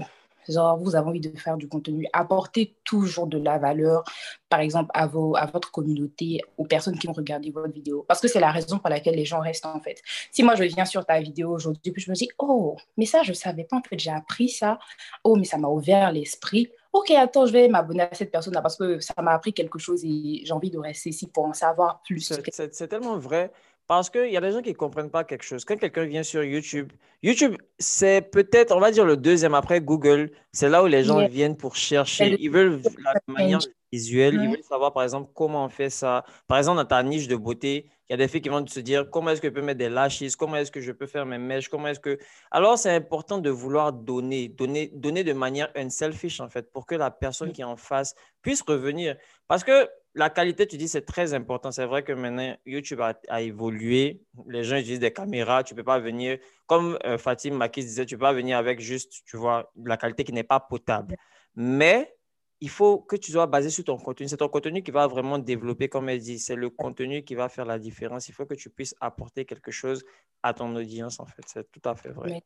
genre 0.48 0.78
vous 0.78 0.96
avez 0.96 1.08
envie 1.08 1.20
de 1.20 1.36
faire 1.38 1.56
du 1.56 1.68
contenu, 1.68 2.06
apportez 2.12 2.76
toujours 2.84 3.26
de 3.26 3.38
la 3.38 3.58
valeur, 3.58 4.04
par 4.48 4.60
exemple, 4.60 4.90
à, 4.94 5.06
vos, 5.06 5.36
à 5.36 5.46
votre 5.46 5.70
communauté, 5.70 6.40
aux 6.58 6.64
personnes 6.64 6.98
qui 6.98 7.06
vont 7.06 7.12
regarder 7.12 7.50
votre 7.50 7.72
vidéo. 7.72 8.04
Parce 8.06 8.20
que 8.20 8.28
c'est 8.28 8.40
la 8.40 8.50
raison 8.50 8.78
pour 8.78 8.88
laquelle 8.88 9.16
les 9.16 9.24
gens 9.24 9.40
restent, 9.40 9.66
en 9.66 9.80
fait. 9.80 10.00
Si 10.30 10.42
moi, 10.42 10.54
je 10.54 10.64
viens 10.64 10.84
sur 10.84 11.04
ta 11.04 11.20
vidéo 11.20 11.52
aujourd'hui, 11.52 11.92
puis 11.92 12.02
je 12.02 12.10
me 12.10 12.16
dis, 12.16 12.28
oh, 12.38 12.76
mais 12.96 13.06
ça, 13.06 13.22
je 13.22 13.30
ne 13.30 13.34
savais 13.34 13.64
pas, 13.64 13.76
en 13.76 13.82
fait, 13.82 13.98
j'ai 13.98 14.10
appris 14.10 14.48
ça. 14.48 14.78
Oh, 15.24 15.36
mais 15.36 15.44
ça 15.44 15.58
m'a 15.58 15.68
ouvert 15.68 16.12
l'esprit. 16.12 16.70
Ok, 16.92 17.10
attends, 17.10 17.46
je 17.46 17.52
vais 17.52 17.68
m'abonner 17.68 18.02
à 18.02 18.14
cette 18.14 18.30
personne-là 18.30 18.62
parce 18.62 18.76
que 18.76 19.00
ça 19.00 19.14
m'a 19.20 19.32
appris 19.32 19.52
quelque 19.52 19.80
chose 19.80 20.04
et 20.04 20.42
j'ai 20.44 20.52
envie 20.52 20.70
de 20.70 20.78
rester 20.78 21.10
ici 21.10 21.26
pour 21.26 21.44
en 21.44 21.52
savoir 21.52 22.00
plus. 22.02 22.32
C'est 22.52 22.88
tellement 22.88 23.18
vrai. 23.18 23.50
Parce 23.86 24.08
qu'il 24.08 24.30
y 24.30 24.36
a 24.36 24.40
des 24.40 24.50
gens 24.50 24.62
qui 24.62 24.70
ne 24.70 24.74
comprennent 24.74 25.10
pas 25.10 25.24
quelque 25.24 25.44
chose. 25.44 25.64
Quand 25.64 25.76
quelqu'un 25.76 26.04
vient 26.04 26.22
sur 26.22 26.42
YouTube, 26.42 26.90
YouTube, 27.22 27.56
c'est 27.78 28.22
peut-être, 28.22 28.74
on 28.74 28.80
va 28.80 28.90
dire, 28.90 29.04
le 29.04 29.16
deuxième 29.16 29.54
après 29.54 29.80
Google. 29.80 30.30
C'est 30.52 30.70
là 30.70 30.82
où 30.82 30.86
les 30.86 31.04
gens 31.04 31.26
viennent 31.26 31.56
pour 31.56 31.76
chercher. 31.76 32.36
Ils 32.40 32.50
veulent 32.50 32.80
la 33.04 33.20
manière 33.26 33.60
visuelle. 33.92 34.34
Ils 34.42 34.48
veulent 34.48 34.62
savoir, 34.62 34.94
par 34.94 35.02
exemple, 35.02 35.30
comment 35.34 35.66
on 35.66 35.68
fait 35.68 35.90
ça. 35.90 36.24
Par 36.46 36.56
exemple, 36.56 36.78
dans 36.78 36.86
ta 36.86 37.02
niche 37.02 37.28
de 37.28 37.36
beauté, 37.36 37.90
il 38.08 38.12
y 38.12 38.14
a 38.14 38.16
des 38.16 38.28
filles 38.28 38.40
qui 38.40 38.48
vont 38.48 38.66
se 38.66 38.80
dire 38.80 39.08
comment 39.10 39.30
est-ce 39.30 39.40
que 39.40 39.48
je 39.48 39.52
peux 39.52 39.62
mettre 39.62 39.78
des 39.78 39.88
lashes, 39.90 40.34
comment 40.36 40.56
est-ce 40.56 40.70
que 40.70 40.80
je 40.80 40.92
peux 40.92 41.06
faire 41.06 41.26
mes 41.26 41.38
mèches, 41.38 41.68
comment 41.68 41.88
est-ce 41.88 42.00
que. 42.00 42.18
Alors, 42.50 42.78
c'est 42.78 42.94
important 42.94 43.38
de 43.38 43.50
vouloir 43.50 43.92
donner, 43.92 44.48
donner, 44.48 44.90
donner 44.94 45.24
de 45.24 45.32
manière 45.34 45.70
unselfish, 45.76 46.40
en 46.40 46.48
fait, 46.48 46.72
pour 46.72 46.86
que 46.86 46.94
la 46.94 47.10
personne 47.10 47.52
qui 47.52 47.60
est 47.60 47.64
en 47.64 47.76
face 47.76 48.14
puisse 48.40 48.62
revenir. 48.62 49.16
Parce 49.46 49.62
que 49.62 49.88
la 50.14 50.30
qualité, 50.30 50.66
tu 50.66 50.76
dis, 50.76 50.88
c'est 50.88 51.04
très 51.04 51.34
important. 51.34 51.72
C'est 51.72 51.86
vrai 51.86 52.04
que 52.04 52.12
maintenant, 52.12 52.56
YouTube 52.64 53.00
a, 53.00 53.42
évolué. 53.42 54.22
Les 54.48 54.62
gens 54.62 54.76
utilisent 54.76 55.00
des 55.00 55.12
caméras. 55.12 55.64
Tu 55.64 55.74
ne 55.74 55.78
peux 55.78 55.84
pas 55.84 55.98
venir, 55.98 56.38
comme 56.66 56.98
euh, 57.04 57.18
Fatim 57.18 57.54
Makis 57.54 57.82
disait, 57.82 58.06
tu 58.06 58.14
ne 58.14 58.18
peux 58.18 58.22
pas 58.22 58.32
venir 58.32 58.56
avec 58.56 58.80
juste, 58.80 59.24
tu 59.26 59.36
vois, 59.36 59.72
la 59.84 59.96
qualité 59.96 60.24
qui 60.24 60.32
n'est 60.32 60.44
pas 60.44 60.60
potable. 60.60 61.16
Mais 61.56 62.14
il 62.60 62.68
faut 62.70 62.98
que 62.98 63.16
tu 63.16 63.32
sois 63.32 63.46
basé 63.46 63.70
sur 63.70 63.84
ton 63.84 63.98
contenu. 63.98 64.28
C'est 64.28 64.36
ton 64.36 64.48
contenu 64.48 64.82
qui 64.82 64.92
va 64.92 65.06
vraiment 65.08 65.38
développer, 65.38 65.88
comme 65.88 66.08
elle 66.08 66.20
dit. 66.20 66.38
C'est 66.38 66.56
le 66.56 66.70
contenu 66.70 67.24
qui 67.24 67.34
va 67.34 67.48
faire 67.48 67.64
la 67.64 67.78
différence. 67.78 68.28
Il 68.28 68.32
faut 68.32 68.46
que 68.46 68.54
tu 68.54 68.70
puisses 68.70 68.94
apporter 69.00 69.44
quelque 69.44 69.72
chose 69.72 70.04
à 70.42 70.54
ton 70.54 70.74
audience, 70.76 71.18
en 71.18 71.26
fait. 71.26 71.42
C'est 71.46 71.70
tout 71.72 71.86
à 71.88 71.96
fait 71.96 72.10
vrai. 72.10 72.42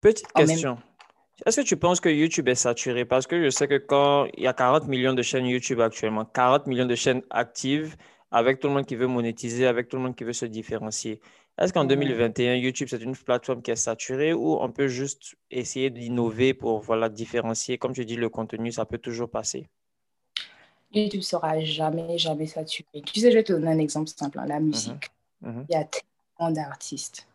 Petite 0.00 0.32
question. 0.32 0.78
Est-ce 1.44 1.60
que 1.60 1.66
tu 1.66 1.76
penses 1.76 2.00
que 2.00 2.08
YouTube 2.08 2.48
est 2.48 2.54
saturé? 2.54 3.04
Parce 3.04 3.26
que 3.26 3.42
je 3.42 3.50
sais 3.50 3.66
que 3.66 3.78
quand 3.78 4.26
il 4.36 4.44
y 4.44 4.46
a 4.46 4.52
40 4.52 4.86
millions 4.86 5.14
de 5.14 5.22
chaînes 5.22 5.46
YouTube 5.46 5.80
actuellement, 5.80 6.24
40 6.24 6.66
millions 6.66 6.86
de 6.86 6.94
chaînes 6.94 7.22
actives, 7.30 7.96
avec 8.30 8.60
tout 8.60 8.68
le 8.68 8.74
monde 8.74 8.86
qui 8.86 8.96
veut 8.96 9.06
monétiser, 9.06 9.66
avec 9.66 9.88
tout 9.88 9.96
le 9.96 10.02
monde 10.02 10.16
qui 10.16 10.24
veut 10.24 10.32
se 10.32 10.46
différencier. 10.46 11.20
Est-ce 11.58 11.72
qu'en 11.72 11.84
2021, 11.84 12.54
YouTube, 12.56 12.88
c'est 12.90 13.00
une 13.00 13.14
plateforme 13.16 13.62
qui 13.62 13.70
est 13.70 13.76
saturée 13.76 14.32
ou 14.32 14.58
on 14.60 14.70
peut 14.70 14.88
juste 14.88 15.36
essayer 15.50 15.90
d'innover 15.90 16.52
pour 16.52 16.80
voilà, 16.80 17.08
différencier? 17.08 17.78
Comme 17.78 17.92
tu 17.92 18.04
dis, 18.04 18.16
le 18.16 18.28
contenu, 18.28 18.72
ça 18.72 18.84
peut 18.86 18.98
toujours 18.98 19.30
passer. 19.30 19.68
YouTube 20.92 21.20
ne 21.20 21.24
sera 21.24 21.60
jamais, 21.60 22.18
jamais 22.18 22.46
saturé. 22.46 23.02
Tu 23.04 23.20
sais, 23.20 23.30
je 23.30 23.36
vais 23.36 23.44
te 23.44 23.52
donner 23.52 23.68
un 23.68 23.78
exemple 23.78 24.08
simple, 24.08 24.38
hein, 24.38 24.46
la 24.46 24.58
mhm. 24.58 24.66
musique. 24.66 25.10
Mhm. 25.40 25.66
Il 25.68 25.74
y 25.74 25.76
a 25.76 25.84
tellement 25.84 26.50
d'artistes. 26.52 27.28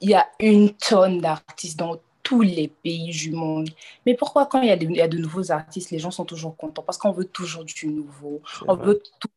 Il 0.00 0.10
y 0.10 0.14
a 0.14 0.28
une 0.38 0.70
tonne 0.74 1.20
d'artistes 1.20 1.78
dans 1.78 1.96
tous 2.28 2.42
les 2.42 2.68
pays 2.68 3.08
du 3.08 3.30
monde. 3.30 3.70
Mais 4.04 4.12
pourquoi 4.12 4.44
quand 4.44 4.60
il 4.60 4.68
y, 4.68 4.70
a 4.70 4.76
de, 4.76 4.84
il 4.84 4.96
y 4.96 5.00
a 5.00 5.08
de 5.08 5.16
nouveaux 5.16 5.50
artistes, 5.50 5.90
les 5.90 5.98
gens 5.98 6.10
sont 6.10 6.26
toujours 6.26 6.54
contents? 6.58 6.82
Parce 6.82 6.98
qu'on 6.98 7.10
veut 7.10 7.24
toujours 7.24 7.64
du 7.64 7.86
nouveau. 7.86 8.42
On 8.66 8.76
veut 8.76 9.00
tout. 9.18 9.28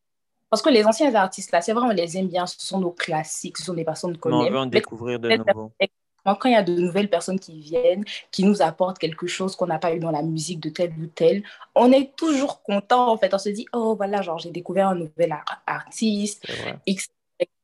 Parce 0.49 0.61
que 0.61 0.69
les 0.69 0.83
anciens 0.83 1.15
artistes, 1.15 1.53
là, 1.53 1.61
c'est 1.61 1.71
vrai, 1.71 1.85
on 1.85 1.91
les 1.91 2.17
aime 2.17 2.27
bien, 2.27 2.45
ce 2.45 2.57
sont 2.59 2.81
nos 2.81 2.91
classiques, 2.91 3.57
ce 3.57 3.63
sont 3.63 3.73
des 3.73 3.85
personnes 3.85 4.17
qu'on 4.17 4.41
aime. 4.41 4.47
On 4.47 4.51
veut 4.51 4.57
en 4.57 4.65
découvrir 4.65 5.21
de 5.21 5.29
nouveau. 5.37 5.71
Quand 6.25 6.49
il 6.49 6.51
y 6.51 6.55
a 6.55 6.63
de 6.63 6.73
nouvelles 6.73 7.09
personnes 7.09 7.39
qui 7.39 7.61
viennent, 7.61 8.03
qui 8.29 8.43
nous 8.43 8.61
apportent 8.61 8.99
quelque 8.99 9.25
chose 9.25 9.55
qu'on 9.55 9.67
n'a 9.67 9.79
pas 9.79 9.95
eu 9.95 9.99
dans 9.99 10.11
la 10.11 10.21
musique 10.21 10.59
de 10.59 10.69
tel 10.69 10.91
ou 11.01 11.07
tel, 11.07 11.43
on 11.75 11.93
est 11.93 12.13
toujours 12.17 12.61
content 12.61 13.09
en 13.09 13.17
fait. 13.17 13.33
On 13.33 13.37
se 13.37 13.47
dit, 13.47 13.65
oh 13.71 13.95
voilà, 13.95 14.21
genre 14.21 14.37
j'ai 14.37 14.51
découvert 14.51 14.89
un 14.89 14.95
nouvel 14.95 15.33
artiste, 15.65 16.45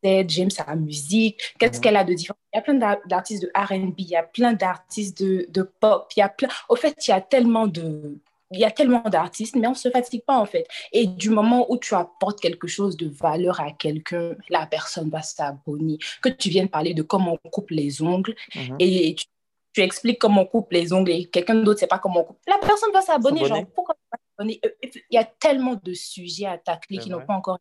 j'aime 0.03 0.49
sa 0.49 0.75
musique, 0.75 1.41
qu'est-ce 1.59 1.79
qu'elle 1.81 1.95
a 1.95 2.03
de 2.03 2.13
différent? 2.13 2.37
Il 2.53 2.57
y 2.57 2.59
a 2.59 2.61
plein 2.61 2.97
d'artistes 3.05 3.43
de 3.43 3.51
RB, 3.55 3.95
il 3.97 4.07
y 4.07 4.15
a 4.15 4.23
plein 4.23 4.53
d'artistes 4.53 5.21
de, 5.21 5.45
de, 5.49 5.61
pop, 5.63 6.11
il 6.15 6.19
y 6.19 6.23
a 6.23 6.29
plein. 6.29 6.49
Au 6.69 6.75
fait, 6.75 6.95
il 7.07 7.11
y 7.11 7.13
a 7.13 7.21
tellement 7.21 7.67
de. 7.67 8.17
Il 8.51 8.59
y 8.59 8.63
a 8.63 8.71
tellement 8.71 9.01
d'artistes, 9.01 9.57
mais 9.57 9.67
on 9.67 9.71
ne 9.71 9.75
se 9.75 9.89
fatigue 9.89 10.23
pas 10.23 10.37
en 10.37 10.45
fait. 10.45 10.65
Et 10.93 11.05
du 11.05 11.29
moment 11.29 11.69
où 11.69 11.77
tu 11.77 11.93
apportes 11.95 12.39
quelque 12.39 12.67
chose 12.67 12.95
de 12.95 13.09
valeur 13.09 13.59
à 13.59 13.73
quelqu'un, 13.73 14.35
la 14.49 14.65
personne 14.65 15.09
va 15.09 15.21
s'abonner. 15.21 15.97
Que 16.21 16.29
tu 16.29 16.47
viennes 16.47 16.69
parler 16.69 16.93
de 16.93 17.01
comment 17.01 17.37
on 17.43 17.49
coupe 17.49 17.71
les 17.71 18.01
ongles 18.01 18.35
mhm. 18.55 18.77
et 18.79 19.15
tu, 19.15 19.25
tu, 19.73 19.81
expliques 19.81 20.19
comment 20.19 20.43
on 20.43 20.45
coupe 20.45 20.71
les 20.71 20.93
ongles 20.93 21.11
et 21.11 21.25
quelqu'un 21.25 21.55
d'autre 21.55 21.71
ne 21.71 21.79
sait 21.79 21.87
pas 21.87 21.99
comment 21.99 22.21
on 22.21 22.23
coupe. 22.23 22.39
La 22.47 22.57
personne 22.57 22.93
va 22.93 23.01
s'abonner. 23.01 23.43
Genre, 23.43 23.65
pourquoi 23.75 23.95
s'abonner? 24.13 24.61
Il 24.81 25.01
y 25.11 25.17
a 25.17 25.25
tellement 25.25 25.77
de 25.83 25.93
sujets 25.93 26.45
à 26.45 26.57
tacler 26.57 26.99
qui 26.99 27.09
n'ont 27.09 27.25
pas 27.25 27.33
encore 27.33 27.59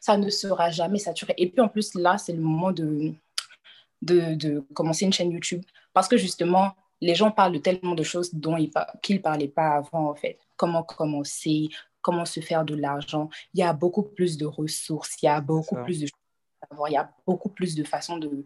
ça 0.00 0.16
ne 0.16 0.30
sera 0.30 0.70
jamais 0.70 0.98
saturé. 0.98 1.34
Et 1.36 1.48
puis 1.50 1.60
en 1.60 1.68
plus, 1.68 1.94
là, 1.94 2.18
c'est 2.18 2.32
le 2.32 2.40
moment 2.40 2.72
de, 2.72 3.12
de, 4.02 4.34
de, 4.34 4.60
commencer 4.74 5.04
une 5.04 5.12
chaîne 5.12 5.30
YouTube 5.30 5.62
parce 5.92 6.08
que 6.08 6.16
justement, 6.16 6.74
les 7.00 7.14
gens 7.14 7.30
parlent 7.30 7.52
de 7.52 7.58
tellement 7.58 7.94
de 7.94 8.02
choses 8.02 8.34
dont 8.34 8.56
ils 8.56 8.70
qu'ils 9.02 9.16
ne 9.16 9.22
parlaient 9.22 9.48
pas 9.48 9.76
avant, 9.76 10.10
en 10.10 10.14
fait. 10.14 10.38
Comment 10.56 10.82
commencer, 10.82 11.68
comment 12.00 12.24
se 12.24 12.40
faire 12.40 12.64
de 12.64 12.74
l'argent. 12.74 13.28
Il 13.54 13.60
y 13.60 13.62
a 13.62 13.72
beaucoup 13.72 14.02
plus 14.02 14.36
de 14.36 14.46
ressources, 14.46 15.16
il 15.22 15.26
y 15.26 15.28
a 15.28 15.40
beaucoup 15.40 15.76
plus 15.84 16.00
de 16.00 16.06
choses 16.06 16.14
il 16.88 16.92
y 16.92 16.96
a 16.96 17.10
beaucoup 17.26 17.48
plus 17.48 17.74
de 17.74 17.84
façons 17.84 18.18
de, 18.18 18.44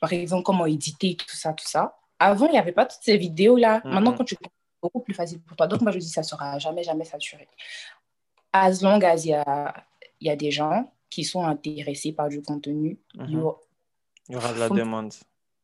par 0.00 0.12
exemple, 0.12 0.42
comment 0.42 0.66
éditer, 0.66 1.14
tout 1.14 1.36
ça, 1.36 1.52
tout 1.52 1.66
ça. 1.66 1.96
Avant, 2.18 2.46
il 2.46 2.52
n'y 2.52 2.58
avait 2.58 2.72
pas 2.72 2.86
toutes 2.86 3.02
ces 3.02 3.18
vidéos-là. 3.18 3.82
Maintenant, 3.84 4.14
quand 4.14 4.24
tu 4.24 4.36
beaucoup 4.84 5.00
plus 5.00 5.14
facile 5.14 5.40
pour 5.40 5.56
toi. 5.56 5.66
Donc, 5.66 5.80
moi, 5.80 5.92
je 5.92 5.98
dis, 5.98 6.08
ça 6.08 6.20
ne 6.20 6.26
sera 6.26 6.58
jamais, 6.58 6.82
jamais 6.82 7.04
saturé. 7.04 7.48
as 8.52 8.82
long 8.82 9.00
as 9.02 9.24
il 9.24 9.30
y 9.30 9.34
a, 9.34 9.74
y 10.20 10.30
a 10.30 10.36
des 10.36 10.50
gens 10.50 10.90
qui 11.10 11.24
sont 11.24 11.42
intéressés 11.42 12.12
par 12.12 12.28
du 12.28 12.42
contenu, 12.42 12.98
il, 13.14 13.30
y 13.30 13.36
mhm. 13.36 13.42
aura, 13.42 13.60
il 14.28 14.34
y 14.34 14.36
aura 14.36 14.52
de 14.52 14.58
la 14.58 14.68
demande. 14.68 15.12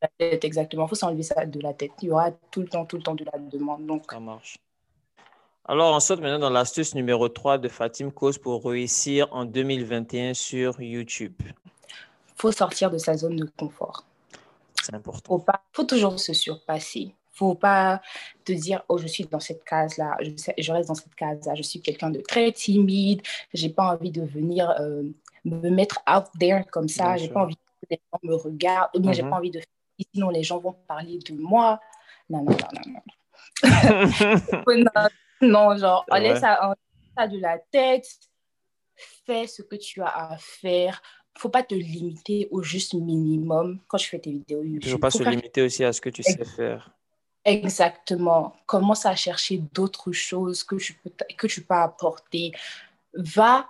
La 0.01 0.09
tête, 0.17 0.43
exactement. 0.45 0.85
Il 0.85 0.89
faut 0.89 0.95
s'enlever 0.95 1.23
ça 1.23 1.45
de 1.45 1.59
la 1.59 1.73
tête. 1.73 1.91
Il 2.01 2.07
y 2.07 2.11
aura 2.11 2.31
tout 2.31 2.61
le 2.61 2.67
temps, 2.67 2.85
tout 2.85 2.97
le 2.97 3.03
temps 3.03 3.15
de 3.15 3.25
la 3.25 3.37
demande. 3.37 3.85
Donc, 3.85 4.05
ça 4.09 4.19
marche. 4.19 4.57
Alors, 5.65 5.95
on 5.95 5.99
saute 5.99 6.21
maintenant 6.21 6.39
dans 6.39 6.49
l'astuce 6.49 6.95
numéro 6.95 7.29
3 7.29 7.59
de 7.59 7.67
Fatim 7.67 8.09
Cause 8.09 8.37
pour 8.37 8.63
réussir 8.65 9.27
en 9.31 9.45
2021 9.45 10.33
sur 10.33 10.81
YouTube. 10.81 11.35
Il 11.45 11.53
faut 12.35 12.51
sortir 12.51 12.89
de 12.89 12.97
sa 12.97 13.15
zone 13.15 13.35
de 13.35 13.45
confort. 13.57 14.05
C'est 14.81 14.95
important. 14.95 15.37
Il 15.37 15.45
faut, 15.45 15.57
faut 15.73 15.83
toujours 15.83 16.19
se 16.19 16.33
surpasser 16.33 17.13
faut 17.31 17.55
pas 17.55 18.01
te 18.45 18.51
dire 18.51 18.83
oh 18.89 18.97
je 18.97 19.07
suis 19.07 19.25
dans 19.25 19.39
cette 19.39 19.63
case 19.63 19.97
là 19.97 20.17
je, 20.21 20.31
je 20.57 20.71
reste 20.71 20.89
dans 20.89 20.95
cette 20.95 21.15
case 21.15 21.45
là 21.45 21.55
je 21.55 21.61
suis 21.61 21.81
quelqu'un 21.81 22.09
de 22.09 22.19
très 22.19 22.51
timide 22.51 23.21
j'ai 23.53 23.69
pas 23.69 23.93
envie 23.93 24.11
de 24.11 24.23
venir 24.23 24.69
euh, 24.79 25.03
me 25.45 25.69
mettre 25.69 26.01
out 26.09 26.25
there 26.39 26.65
comme 26.71 26.87
ça 26.87 27.17
j'ai 27.17 27.29
pas 27.29 27.41
envie 27.41 27.55
que 27.55 27.87
les 27.89 27.99
gens 28.11 28.19
me 28.23 28.35
regardent 28.35 28.89
ou 28.95 28.99
bien 28.99 29.13
j'ai 29.13 29.23
mhm. 29.23 29.29
pas 29.29 29.37
envie 29.37 29.51
de 29.51 29.59
faire 29.59 29.67
sinon 30.13 30.29
les 30.29 30.43
gens 30.43 30.59
vont 30.59 30.75
parler 30.87 31.19
de 31.19 31.33
moi 31.35 31.79
non 32.29 32.43
non 32.43 32.51
non 32.51 33.01
non 33.63 34.77
non, 34.77 34.87
non 35.41 35.77
genre 35.77 36.05
laisse 36.11 36.39
ça, 36.39 36.75
ça 37.17 37.27
de 37.27 37.39
la 37.39 37.57
tête 37.57 38.07
fais 39.25 39.47
ce 39.47 39.61
que 39.61 39.75
tu 39.75 40.01
as 40.01 40.31
à 40.31 40.37
faire 40.37 41.01
faut 41.37 41.49
pas 41.49 41.63
te 41.63 41.75
limiter 41.75 42.47
au 42.51 42.61
juste 42.61 42.93
minimum 42.93 43.79
quand 43.87 43.97
tu 43.97 44.09
fais 44.09 44.19
tes 44.19 44.31
vidéos 44.31 44.63
YouTube. 44.63 44.83
Il 44.83 44.87
ne 44.87 44.91
faut 44.91 44.99
pas 44.99 45.11
se 45.11 45.23
limiter 45.23 45.61
aussi 45.61 45.83
à 45.83 45.93
ce 45.93 46.01
que 46.01 46.09
tu 46.09 46.23
sais 46.23 46.43
faire. 46.43 46.91
Exactement. 47.45 48.55
Commence 48.65 49.05
à 49.05 49.15
chercher 49.15 49.57
d'autres 49.73 50.11
choses 50.11 50.63
que 50.63 50.75
tu, 50.75 50.93
peux, 50.93 51.11
que 51.37 51.47
tu 51.47 51.61
peux 51.61 51.73
apporter. 51.73 52.51
Va, 53.13 53.67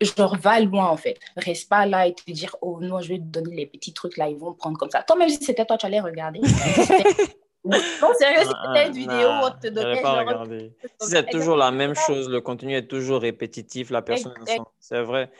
genre, 0.00 0.36
va 0.36 0.60
loin 0.60 0.88
en 0.88 0.96
fait. 0.96 1.18
Reste 1.36 1.68
pas 1.68 1.86
là 1.86 2.06
et 2.06 2.14
te 2.14 2.30
dire, 2.30 2.54
oh 2.60 2.78
non, 2.80 3.00
je 3.00 3.08
vais 3.08 3.18
te 3.18 3.24
donner 3.24 3.56
les 3.56 3.66
petits 3.66 3.92
trucs 3.92 4.16
là, 4.16 4.28
ils 4.28 4.36
vont 4.36 4.52
prendre 4.52 4.78
comme 4.78 4.90
ça. 4.90 5.02
Toi, 5.02 5.16
même 5.16 5.30
si 5.30 5.42
c'était 5.42 5.64
toi, 5.64 5.78
tu 5.78 5.86
allais 5.86 6.00
regarder. 6.00 6.40
non, 7.64 8.12
sérieux, 8.18 8.42
si 8.42 8.52
c'était 8.66 8.86
une 8.88 8.92
vidéo, 8.92 9.28
on 9.42 9.50
te 9.50 9.68
donnait. 9.68 10.02
Pas 10.02 10.20
regarder. 10.20 10.72
Si 11.00 11.10
c'est 11.10 11.26
toujours 11.30 11.56
la 11.56 11.70
même 11.70 11.94
chose, 11.94 12.28
le 12.28 12.40
contenu 12.40 12.76
est 12.76 12.86
toujours 12.86 13.22
répétitif, 13.22 13.90
la 13.90 14.02
personne, 14.02 14.34
c'est 14.78 15.02
vrai. 15.02 15.30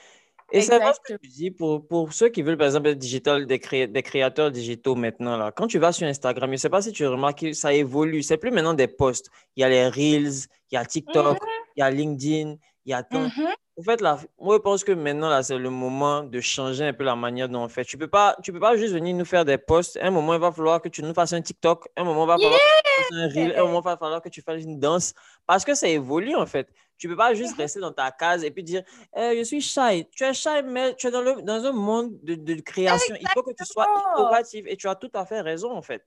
Et 0.53 0.61
c'est 0.61 0.79
vrai 0.79 0.93
ce 0.93 1.13
que 1.13 1.19
tu 1.19 1.29
dis 1.29 1.51
pour, 1.51 1.87
pour 1.87 2.13
ceux 2.13 2.29
qui 2.29 2.43
veulent, 2.43 2.57
par 2.57 2.67
exemple, 2.67 2.89
être 2.89 2.99
digital, 2.99 3.47
des, 3.47 3.59
des 3.87 4.03
créateurs 4.03 4.51
digitaux 4.51 4.95
maintenant. 4.95 5.37
Là. 5.37 5.53
Quand 5.53 5.67
tu 5.67 5.79
vas 5.79 5.93
sur 5.93 6.07
Instagram, 6.07 6.51
je 6.51 6.53
ne 6.53 6.57
sais 6.59 6.69
pas 6.69 6.83
si 6.83 6.93
tu 6.93 7.07
remarques, 7.07 7.55
ça 7.55 7.73
évolue. 7.73 8.23
C'est 8.23 8.37
plus 8.37 8.51
maintenant 8.51 8.75
des 8.75 8.89
posts. 8.89 9.31
Il 9.57 9.61
y 9.61 9.65
a 9.65 9.69
les 9.69 9.89
Reels, 9.89 10.47
il 10.71 10.75
y 10.75 10.77
a 10.77 10.85
TikTok, 10.85 11.37
mm-hmm. 11.37 11.47
il 11.77 11.81
y 11.81 11.83
a 11.83 11.91
LinkedIn, 11.91 12.57
il 12.85 12.91
y 12.91 12.93
a 12.93 13.03
tout. 13.03 13.17
Mm-hmm. 13.17 13.55
En 13.81 13.83
fait, 13.83 14.03
là, 14.03 14.19
moi, 14.39 14.57
je 14.57 14.61
pense 14.61 14.85
que 14.85 14.93
maintenant, 14.93 15.31
là, 15.31 15.43
c'est 15.43 15.57
le 15.57 15.71
moment 15.71 16.23
de 16.23 16.39
changer 16.41 16.85
un 16.85 16.93
peu 16.93 17.03
la 17.03 17.17
manière 17.17 17.49
dont 17.49 17.63
on 17.63 17.69
fait. 17.69 17.83
Tu 17.83 17.97
ne 17.97 18.01
peux, 18.01 18.09
pas, 18.09 18.37
tu 18.43 18.53
peux 18.53 18.61
pas 18.61 18.77
juste 18.77 18.93
venir 18.93 19.17
nous 19.17 19.25
faire 19.25 19.47
des 19.47 19.57
posts. 19.57 19.99
un 20.03 20.11
moment, 20.11 20.35
il 20.35 20.41
va 20.41 20.53
falloir 20.53 20.83
que 20.83 20.91
tu 20.91 21.03
nous 21.03 21.15
fasses 21.15 21.33
un 21.33 21.41
TikTok. 21.41 21.89
un 21.97 22.05
moment, 22.05 22.25
il 22.25 22.29
va 22.29 22.37
falloir 22.37 22.59
que 22.59 22.83
tu 22.85 23.03
fasses 23.03 23.19
un 23.19 23.29
reel. 23.29 23.55
un 23.57 23.65
moment, 23.65 23.81
il 23.81 23.85
va 23.85 23.97
falloir 23.97 24.21
que 24.21 24.29
tu 24.29 24.43
fasses 24.43 24.63
une 24.63 24.79
danse. 24.79 25.15
Parce 25.47 25.65
que 25.65 25.75
ça 25.75 25.89
évolue, 25.89 26.35
en 26.35 26.45
fait. 26.45 26.69
Tu 27.01 27.09
ne 27.09 27.15
peux 27.15 27.17
pas 27.17 27.33
juste 27.33 27.57
rester 27.57 27.81
dans 27.81 27.93
ta 27.93 28.11
case 28.11 28.45
et 28.45 28.51
puis 28.51 28.63
dire 28.63 28.83
eh, 29.17 29.35
Je 29.39 29.43
suis 29.43 29.63
shy. 29.63 30.07
Tu 30.11 30.23
es 30.23 30.35
shy, 30.35 30.63
mais 30.63 30.95
tu 30.97 31.07
es 31.07 31.11
dans, 31.11 31.23
le, 31.23 31.41
dans 31.41 31.65
un 31.65 31.73
monde 31.73 32.13
de, 32.23 32.35
de 32.35 32.61
création. 32.61 33.17
Il 33.19 33.27
faut 33.31 33.43
que 33.43 33.53
tu 33.53 33.65
sois 33.65 33.87
innovatif. 34.19 34.67
Et 34.69 34.77
tu 34.77 34.87
as 34.87 34.95
tout 34.95 35.11
à 35.15 35.25
fait 35.25 35.41
raison, 35.41 35.73
en 35.73 35.81
fait. 35.81 36.05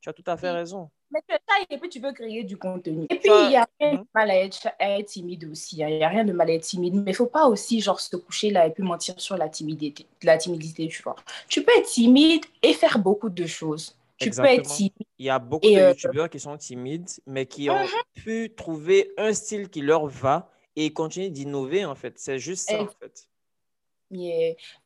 Tu 0.00 0.08
as 0.08 0.12
tout 0.12 0.22
à 0.24 0.36
fait 0.36 0.52
raison. 0.52 0.88
Mais 1.10 1.20
tu 1.28 1.34
es 1.34 1.38
et 1.74 1.78
puis 1.78 1.88
tu 1.88 1.98
veux 1.98 2.12
créer 2.12 2.44
du 2.44 2.56
contenu. 2.56 3.06
Et 3.10 3.18
puis, 3.18 3.28
il 3.28 3.48
n'y 3.48 3.56
a 3.56 3.66
rien 3.80 3.94
de 3.94 4.06
mal 4.14 4.30
à 4.30 4.36
être, 4.36 5.06
timide 5.06 5.48
aussi. 5.50 5.82
Hein. 5.82 5.88
Il 5.88 5.96
n'y 5.96 6.04
a 6.04 6.08
rien 6.08 6.24
de 6.24 6.32
mal 6.32 6.48
à 6.48 6.52
être 6.52 6.62
timide. 6.62 6.94
Mais 6.94 7.00
il 7.00 7.08
ne 7.08 7.12
faut 7.12 7.26
pas 7.26 7.46
aussi, 7.46 7.80
genre, 7.80 7.98
se 7.98 8.14
coucher 8.14 8.50
là 8.50 8.68
et 8.68 8.70
puis 8.70 8.84
mentir 8.84 9.20
sur 9.20 9.36
la 9.36 9.48
timidité, 9.48 10.06
la 10.22 10.38
timidité, 10.38 10.86
tu 10.86 11.02
vois. 11.02 11.16
Tu 11.48 11.64
peux 11.64 11.72
être 11.76 11.88
timide 11.88 12.44
et 12.62 12.72
faire 12.72 13.00
beaucoup 13.00 13.30
de 13.30 13.46
choses. 13.46 13.96
Tu 14.16 14.30
peux 14.30 14.44
être 14.44 14.68
timide. 14.68 14.92
Il 15.18 15.26
y 15.26 15.30
a 15.30 15.38
beaucoup 15.38 15.66
de 15.66 15.74
euh, 15.76 15.90
youtubeurs 15.90 16.28
qui 16.28 16.38
sont 16.38 16.56
timides, 16.56 17.08
mais 17.26 17.46
qui 17.46 17.70
ont 17.70 17.78
mhm. 17.78 18.22
pu 18.22 18.52
trouver 18.54 19.12
un 19.16 19.32
style 19.32 19.68
qui 19.70 19.80
leur 19.80 20.06
va 20.06 20.50
et 20.74 20.92
continuer 20.92 21.30
d'innover, 21.30 21.84
en 21.84 21.94
fait. 21.94 22.18
C'est 22.18 22.38
juste 22.38 22.68
ça, 22.68 22.82
en 22.82 22.88
fait. 22.88 23.26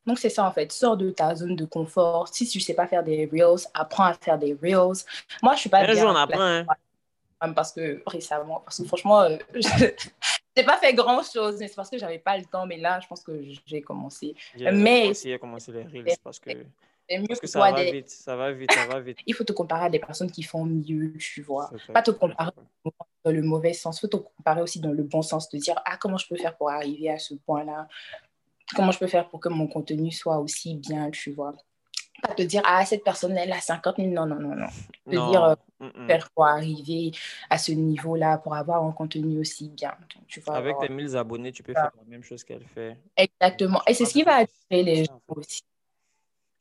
Donc, 0.07 0.19
c'est 0.19 0.29
ça 0.31 0.45
en 0.45 0.53
fait. 0.53 0.73
Sors 0.73 0.97
de 0.97 1.11
ta 1.11 1.35
zone 1.35 1.57
de 1.57 1.65
confort. 1.65 2.29
Si 2.33 2.47
tu 2.47 2.59
ne 2.59 2.63
sais 2.63 2.75
pas 2.75 2.87
faire 2.87 3.03
des 3.03 3.29
reels, 3.31 3.67
apprends 3.75 4.05
à 4.05 4.15
faire 4.15 4.39
des 4.39 4.57
reels. 4.61 5.05
Moi, 5.43 5.55
je 5.55 5.61
suis 5.61 5.71
pas. 5.71 5.81
Un 5.81 5.95
jour, 5.95 6.11
on 6.11 6.17
apprend. 6.17 6.41
Hein. 6.41 7.53
Parce 7.55 7.73
que 7.73 8.03
récemment, 8.07 8.61
parce 8.65 8.79
que 8.79 8.85
franchement, 8.85 9.23
euh, 9.23 9.39
je 9.55 9.85
n'ai 10.57 10.65
pas 10.65 10.77
fait 10.77 10.93
grand 10.93 11.23
chose, 11.23 11.57
mais 11.59 11.69
c'est 11.69 11.75
parce 11.75 11.89
que 11.89 11.99
j'avais 11.99 12.19
pas 12.19 12.37
le 12.37 12.45
temps. 12.45 12.67
Mais 12.67 12.77
là, 12.77 13.01
je 13.01 13.07
pense 13.07 13.23
que 13.23 13.33
j'ai 13.67 13.83
commencé. 13.83 14.35
Mais. 14.59 15.13
J'ai 15.15 15.39
commencé 15.39 15.73
les 15.73 15.85
reels 15.85 16.17
parce 16.23 16.39
que. 16.39 16.51
Parce 17.29 17.41
que 17.41 17.47
ça 17.47 17.59
va 17.59 17.83
vite, 17.83 18.09
ça 18.09 18.37
va 18.37 18.53
vite, 18.53 18.73
ça 18.73 18.87
va 18.87 19.01
vite. 19.01 19.19
Il 19.27 19.35
faut 19.35 19.45
te 19.45 19.53
comparer 19.53 19.87
à 19.87 19.91
des 19.91 19.99
personnes 19.99 20.31
qui 20.31 20.43
font 20.43 20.65
mieux, 20.65 21.15
tu 21.19 21.43
vois. 21.43 21.71
Pas 21.93 22.03
te 22.03 22.11
comparer 22.11 22.53
dans 23.25 23.33
le 23.33 23.43
mauvais 23.43 23.73
sens, 23.73 23.99
il 23.99 24.01
faut 24.03 24.07
te 24.09 24.17
comparer 24.17 24.63
aussi 24.63 24.81
dans 24.81 24.93
le 24.93 25.03
bon 25.03 25.23
sens, 25.23 25.49
de 25.51 25.59
dire, 25.59 25.81
ah, 25.85 25.97
comment 25.99 26.17
je 26.17 26.29
peux 26.29 26.37
faire 26.37 26.57
pour 26.57 26.71
arriver 26.71 27.11
à 27.11 27.19
ce 27.19 27.35
point-là? 27.35 27.89
Comment 28.75 28.93
je 28.93 28.99
peux 28.99 29.09
faire 29.09 29.29
pour 29.29 29.41
que 29.41 29.49
mon 29.49 29.67
contenu 29.67 30.13
soit 30.13 30.39
aussi 30.39 30.77
bien, 30.77 31.11
tu 31.11 31.33
vois? 31.33 31.55
Pas 32.23 32.35
te 32.35 32.43
dire, 32.43 32.63
ah, 32.65 32.85
cette 32.85 33.03
personne, 33.03 33.37
elle 33.37 33.53
a 33.53 33.61
50 33.61 33.97
000. 33.97 34.09
Non, 34.11 34.27
non, 34.27 34.39
non, 34.39 34.55
non. 34.55 34.67
Te 35.07 35.31
dire, 35.31 35.45
euh, 35.45 35.57
faire 36.07 36.31
pour 36.31 36.45
arriver 36.45 37.13
à 37.49 37.57
ce 37.57 37.73
niveau-là, 37.73 38.39
pour 38.39 38.55
avoir 38.55 38.85
un 38.85 38.93
contenu 38.93 39.41
aussi 39.41 39.71
bien. 39.71 39.95
tu 40.29 40.41
vois, 40.41 40.57
Avec 40.57 40.77
tes 40.79 40.89
1000 40.89 41.17
abonnés, 41.17 41.51
tu 41.51 41.63
peux 41.63 41.73
faire 41.73 41.91
la 41.97 42.05
même 42.07 42.23
chose 42.23 42.45
qu'elle 42.45 42.65
fait. 42.65 42.97
Exactement. 43.17 43.81
Et 43.87 43.95
c'est 43.95 44.05
ce 44.05 44.13
qui 44.13 44.23
va 44.23 44.37
attirer 44.37 44.83
les 44.83 45.05
gens 45.05 45.21
aussi. 45.29 45.63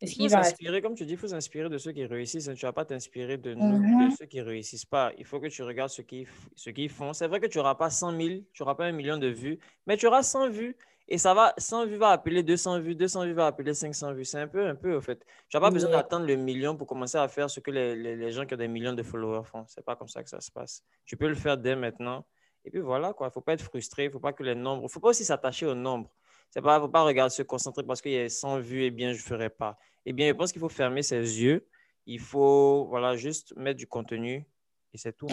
Il 0.02 0.16
faut 0.16 0.30
s'inspirer, 0.30 0.82
comme 0.82 0.96
tu 0.96 1.06
dis, 1.06 1.14
il 1.14 1.18
faut 1.18 1.28
s'inspirer 1.28 1.68
de 1.68 1.78
ceux 1.78 1.92
qui 1.92 2.06
réussissent. 2.06 2.46
Tu 2.46 2.52
ne 2.52 2.56
vas 2.56 2.74
pas 2.74 2.86
t'inspirer 2.86 3.38
de, 3.38 3.54
mm-hmm. 3.54 4.16
ceux 4.18 4.26
qui 4.26 4.38
ne 4.38 4.44
réussissent 4.44 4.86
pas. 4.86 5.12
Il 5.18 5.26
faut 5.26 5.40
que 5.40 5.48
tu 5.48 5.62
regardes 5.64 5.90
ce 5.90 6.02
qu'ils 6.02 6.28
ce 6.56 6.70
qu'ils 6.70 6.90
font. 6.90 7.12
C'est 7.12 7.28
vrai 7.28 7.40
que 7.40 7.48
tu 7.48 7.58
n'auras 7.58 7.76
pas 7.76 7.90
100 7.90 8.12
000, 8.18 8.30
tu 8.54 8.64
n'auras 8.64 8.76
pas 8.76 8.86
un 8.86 8.94
million 8.94 9.18
de 9.18 9.28
vues, 9.28 9.60
mais 9.88 9.98
tu 9.98 10.08
auras 10.08 10.24
100 10.24 10.52
vues. 10.52 10.78
Et 11.12 11.18
ça 11.18 11.34
va, 11.34 11.54
100 11.58 11.88
vues 11.88 11.98
va 11.98 12.10
appeler 12.10 12.44
200 12.44 12.82
vues, 12.82 12.96
200 12.96 13.26
vues 13.26 13.34
va 13.34 13.48
appeler 13.48 13.74
500 13.74 14.14
vues. 14.14 14.26
C'est 14.26 14.40
un 14.40 14.48
peu, 14.48 14.68
un 14.68 14.76
peu, 14.76 14.96
au 14.96 15.02
fait. 15.02 15.26
Tu 15.50 15.58
n'as 15.58 15.62
pas 15.62 15.72
besoin 15.72 15.90
d'attendre 15.90 16.28
le 16.28 16.36
million 16.36 16.78
pour 16.78 16.86
commencer 16.86 17.18
à 17.18 17.28
faire 17.28 17.50
ce 17.50 17.60
que 17.60 17.72
les, 17.72 17.96
les, 17.96 18.32
gens 18.32 18.46
qui 18.46 18.54
ont 18.54 18.58
des 18.58 18.68
millions 18.68 18.94
de 18.94 19.02
followers 19.02 19.44
font. 19.44 19.66
Ce 19.68 19.80
n'est 19.80 19.84
pas 19.84 19.96
comme 19.96 20.08
ça 20.08 20.24
que 20.24 20.30
ça 20.30 20.40
se 20.40 20.52
passe. 20.52 20.84
Tu 21.06 21.18
peux 21.18 21.28
le 21.28 21.34
faire 21.34 21.58
dès 21.58 21.76
maintenant. 21.76 22.26
Et 22.64 22.70
puis 22.70 22.80
voilà, 22.80 23.14
quoi. 23.14 23.28
Il 23.28 23.30
ne 23.30 23.34
faut 23.34 23.42
pas 23.42 23.54
être 23.54 23.64
frustré. 23.64 24.04
Il 24.04 24.08
ne 24.08 24.12
faut 24.12 24.20
pas 24.20 24.34
que 24.34 24.44
les 24.44 24.54
nombres. 24.54 24.84
Il 24.84 24.86
ne 24.86 24.90
faut 24.90 25.00
pas 25.00 25.10
aussi 25.10 25.26
s'attacher 25.26 25.66
aux 25.66 25.74
nombres. 25.74 26.12
Il 26.56 26.62
ne 26.62 26.80
faut 26.80 26.88
pas 26.88 27.04
regarder, 27.04 27.34
se 27.34 27.44
concentrer 27.44 27.84
parce 27.84 28.02
qu'il 28.02 28.12
y 28.12 28.20
a 28.20 28.30
100 28.30 28.60
vues, 28.60 28.84
et 28.84 28.88
eh 28.88 28.92
bien, 28.92 29.14
je 29.14 29.18
ne 29.18 29.24
ferai 29.24 29.50
pas. 29.50 29.78
Eh 30.06 30.14
bien, 30.14 30.28
je 30.30 30.34
pense 30.34 30.52
qu'il 30.52 30.60
faut 30.62 30.70
fermer 30.70 31.04
ses 31.04 31.42
yeux. 31.42 31.68
Il 32.06 32.20
faut, 32.20 32.88
voilà, 32.90 33.16
juste 33.16 33.56
mettre 33.56 33.78
du 33.78 33.88
contenu. 33.88 34.48
Et 34.94 34.98
c'est 34.98 35.16
tout. 35.16 35.28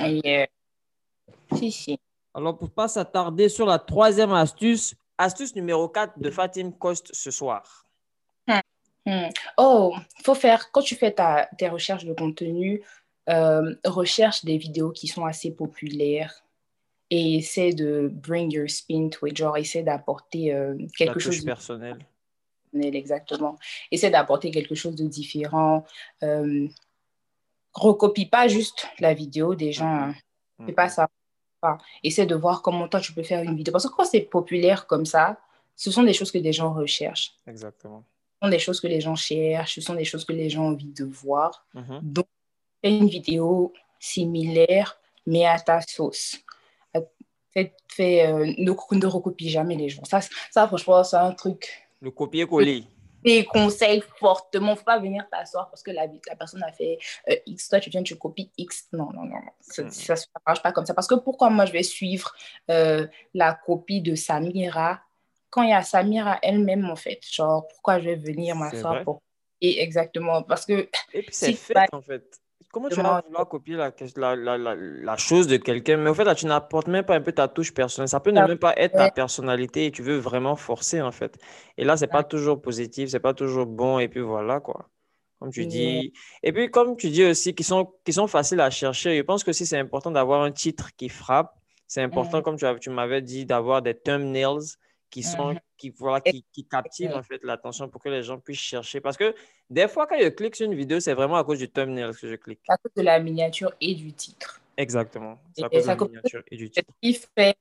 Si, 1.55 1.73
si. 1.73 1.99
Alors, 2.35 2.59
pour 2.59 2.69
ne 2.69 2.73
pas 2.73 2.89
s'attarder 2.89 3.49
sur 3.49 3.65
la 3.65 3.79
troisième 3.79 4.33
astuce, 4.33 4.95
Astuce 5.19 5.55
numéro 5.55 5.89
4 5.89 6.19
de 6.19 6.31
Fatim 6.31 6.73
Coste 6.73 7.11
ce 7.15 7.31
soir. 7.31 7.87
Hmm. 8.47 8.61
Hmm. 9.07 9.29
Oh, 9.57 9.95
faut 10.25 10.35
faire, 10.35 10.71
quand 10.73 10.83
tu 10.83 10.95
fais 10.95 11.13
ta, 11.13 11.49
tes 11.57 11.69
recherches 11.69 12.05
de 12.05 12.13
contenu, 12.13 12.83
euh, 13.29 13.75
recherche 13.85 14.45
des 14.45 14.59
vidéos 14.59 14.91
qui 14.91 15.09
sont 15.09 15.25
assez 15.25 15.51
populaires 15.51 16.45
et 17.11 17.37
essaie 17.37 17.73
de 17.73 18.11
bring 18.13 18.53
your 18.53 18.69
spin 18.69 19.09
to 19.09 19.27
it, 19.27 19.37
genre 19.37 19.57
essaie 19.57 19.83
d'apporter 19.83 20.53
euh, 20.53 20.77
quelque 20.97 21.21
chose 21.21 21.41
de 21.41 21.45
personnel. 21.45 21.99
Exactement. 22.75 23.57
Essaie 23.91 24.11
d'apporter 24.11 24.51
quelque 24.51 24.75
chose 24.75 24.97
de 24.97 25.07
différent. 25.07 25.85
Euh, 26.23 26.69
recopie 27.73 28.27
pas 28.27 28.49
juste 28.49 28.87
la 28.99 29.15
vidéo 29.15 29.55
des 29.55 29.73
gens. 29.73 30.09
Mm 30.59 30.73
pas 30.75 30.89
ça 30.89 31.09
Essaie 32.03 32.27
de 32.27 32.35
voir 32.35 32.63
comment 32.63 32.89
toi 32.89 33.01
tu 33.01 33.13
peux 33.13 33.23
faire 33.23 33.43
une 33.43 33.57
vidéo. 33.57 33.73
Parce 33.73 33.87
que 33.87 33.95
quand 33.95 34.05
c'est 34.05 34.21
populaire 34.21 34.87
comme 34.87 35.05
ça, 35.05 35.39
ce 35.75 35.91
sont 35.91 36.03
des 36.03 36.13
choses 36.13 36.31
que 36.31 36.39
les 36.39 36.53
gens 36.53 36.73
recherchent. 36.73 37.35
Exactement. 37.47 38.05
Ce 38.41 38.47
sont 38.47 38.51
des 38.51 38.59
choses 38.59 38.81
que 38.81 38.87
les 38.87 39.01
gens 39.01 39.17
cherchent, 39.17 39.75
ce 39.75 39.81
sont 39.81 39.95
des 39.95 40.05
choses 40.05 40.25
que 40.25 40.33
les 40.33 40.49
gens 40.49 40.65
ont 40.65 40.69
envie 40.69 40.93
de 40.93 41.05
voir. 41.05 41.67
Mhm. 41.75 42.01
Donc, 42.03 42.27
fais 42.83 42.97
une 42.97 43.09
vidéo 43.09 43.73
similaire, 43.99 44.99
mais 45.27 45.45
à 45.45 45.59
ta 45.59 45.81
sauce. 45.81 46.39
Fais, 47.89 48.27
euh, 48.27 48.47
ne, 48.59 48.71
ne 48.71 49.07
recopie 49.07 49.49
jamais 49.49 49.77
les 49.77 49.89
gens. 49.89 50.05
Ça, 50.05 50.21
ça 50.51 50.67
franchement, 50.67 51.03
c'est 51.03 51.17
un 51.17 51.33
truc. 51.33 51.89
Le 52.01 52.11
copier-coller 52.11 52.85
conseille 53.45 54.03
fortement. 54.19 54.69
Il 54.69 54.71
ne 54.73 54.77
faut 54.77 54.85
pas 54.85 54.99
venir 54.99 55.27
t'asseoir 55.31 55.69
parce 55.69 55.83
que 55.83 55.91
la, 55.91 56.07
la 56.07 56.37
personne 56.37 56.63
a 56.63 56.73
fait 56.73 56.99
euh, 57.29 57.37
X, 57.47 57.69
toi 57.69 57.81
tu 57.81 57.91
viens, 57.91 58.03
tu 58.03 58.17
copies 58.17 58.51
X. 58.57 58.89
Non, 58.93 59.11
non, 59.13 59.25
non. 59.25 59.41
Ça 59.61 59.83
ne 59.83 60.17
marche 60.47 60.63
pas 60.63 60.73
comme 60.73 60.87
ça. 60.87 60.95
Parce 60.95 61.07
que 61.07 61.17
pourquoi 61.17 61.51
moi 61.51 61.67
je 61.67 61.73
vais 61.73 61.83
suivre 61.83 62.35
euh, 62.71 63.07
la 63.35 63.55
copie 63.55 64.01
de 64.01 64.15
Samira 64.15 65.01
quand 65.51 65.63
il 65.63 65.71
y 65.71 65.73
a 65.73 65.83
Samira 65.83 66.39
elle-même 66.43 66.89
en 66.91 66.97
fait? 66.97 67.21
Genre, 67.31 67.67
pourquoi 67.69 67.99
je 67.99 68.05
vais 68.07 68.17
venir 68.17 68.57
m'asseoir 68.57 69.03
pour. 69.03 69.23
Et 69.61 69.83
exactement? 69.83 70.43
Parce 70.43 70.67
que. 70.67 70.89
Et 71.13 71.23
puis 71.23 71.29
c'est 71.33 71.53
fait 71.53 71.89
en 71.93 72.03
fait 72.03 72.41
comment 72.77 72.91
tu 72.91 72.97
vas 72.97 73.23
vouloir 73.27 73.49
copier 73.49 73.75
la, 73.75 73.91
la, 74.37 74.59
la, 74.59 74.75
la 74.77 75.17
chose 75.17 75.47
de 75.47 75.57
quelqu'un, 75.57 75.97
mais 75.97 76.11
au 76.11 76.15
fait, 76.15 76.25
là, 76.25 76.35
tu 76.35 76.45
n'apportes 76.45 76.89
même 76.89 77.07
pas 77.07 77.15
un 77.15 77.23
peu 77.23 77.33
ta 77.33 77.49
touche 77.49 77.73
personnelle. 77.73 78.09
Ça 78.09 78.21
peut 78.21 78.31
ne 78.31 78.41
même 78.43 78.59
pas 78.59 78.75
être 78.77 78.93
ta 78.93 79.11
personnalité 79.11 79.87
et 79.87 79.91
tu 79.91 80.03
veux 80.03 80.19
vraiment 80.19 80.57
forcer, 80.57 81.01
en 81.01 81.11
fait. 81.11 81.39
Et 81.79 81.85
là, 81.85 81.97
c'est 81.97 82.07
pas 82.07 82.23
toujours 82.23 82.61
positif, 82.61 83.09
c'est 83.09 83.21
pas 83.21 83.33
toujours 83.33 83.65
bon, 83.65 83.99
et 83.99 84.09
puis 84.09 84.21
voilà, 84.21 84.61
quoi. 84.61 84.91
Comme 85.39 85.51
tu 85.51 85.65
dis. 85.67 86.13
Et 86.43 86.53
puis, 86.53 86.71
comme 86.71 86.97
tu 86.97 87.09
dis 87.09 87.25
aussi, 87.25 87.55
qui 87.55 87.65
sont, 87.65 87.95
qui 88.05 88.13
sont 88.13 88.27
faciles 88.27 88.61
à 88.61 88.69
chercher, 88.69 89.17
je 89.17 89.23
pense 89.23 89.43
que 89.43 89.53
si 89.53 89.65
c'est 89.65 89.79
important 89.79 90.11
d'avoir 90.11 90.43
un 90.43 90.53
titre 90.53 90.91
qui 90.97 91.09
frappe. 91.09 91.55
C'est 91.87 92.03
important, 92.03 92.43
comme 92.43 92.57
tu, 92.57 92.67
tu 92.81 92.91
m'avais 92.91 93.23
dit, 93.23 93.47
d'avoir 93.47 93.81
des 93.81 93.95
thumbnails 93.95 94.77
qui 95.09 95.23
sont. 95.23 95.57
Qui, 95.77 95.91
voilà, 95.91 96.21
qui, 96.21 96.45
qui 96.53 96.65
captivent 96.65 97.15
en 97.15 97.23
fait 97.23 97.43
l'attention 97.43 97.89
pour 97.89 98.03
que 98.03 98.09
les 98.09 98.23
gens 98.23 98.39
puissent 98.39 98.59
chercher. 98.59 99.01
Parce 99.01 99.17
que 99.17 99.35
des 99.71 99.89
fois, 99.89 100.07
quand 100.07 100.19
je 100.19 100.29
clique 100.29 100.57
sur 100.57 100.67
une 100.67 100.75
vidéo, 100.75 101.01
c'est 101.01 101.15
vraiment 101.15 101.37
à 101.37 101.45
cause 101.45 101.59
du 101.59 101.69
thumbnail 101.69 102.13
que 102.15 102.29
je 102.29 102.35
clique. 102.37 102.61
À 102.69 102.77
cause 102.77 102.93
de 102.97 103.03
la 103.03 103.19
miniature 103.19 103.73
et 103.81 103.95
du 103.95 104.13
titre. 104.13 104.61
Exactement. 104.77 105.39
C'est 105.55 105.65
à 105.65 105.69
cause 105.69 105.83
de 105.83 105.89
la 105.89 105.97
miniature 105.97 106.43
et 106.51 106.57
du 106.57 106.71
titre. 106.71 106.93
qui 107.03 107.15
fait 107.15 107.57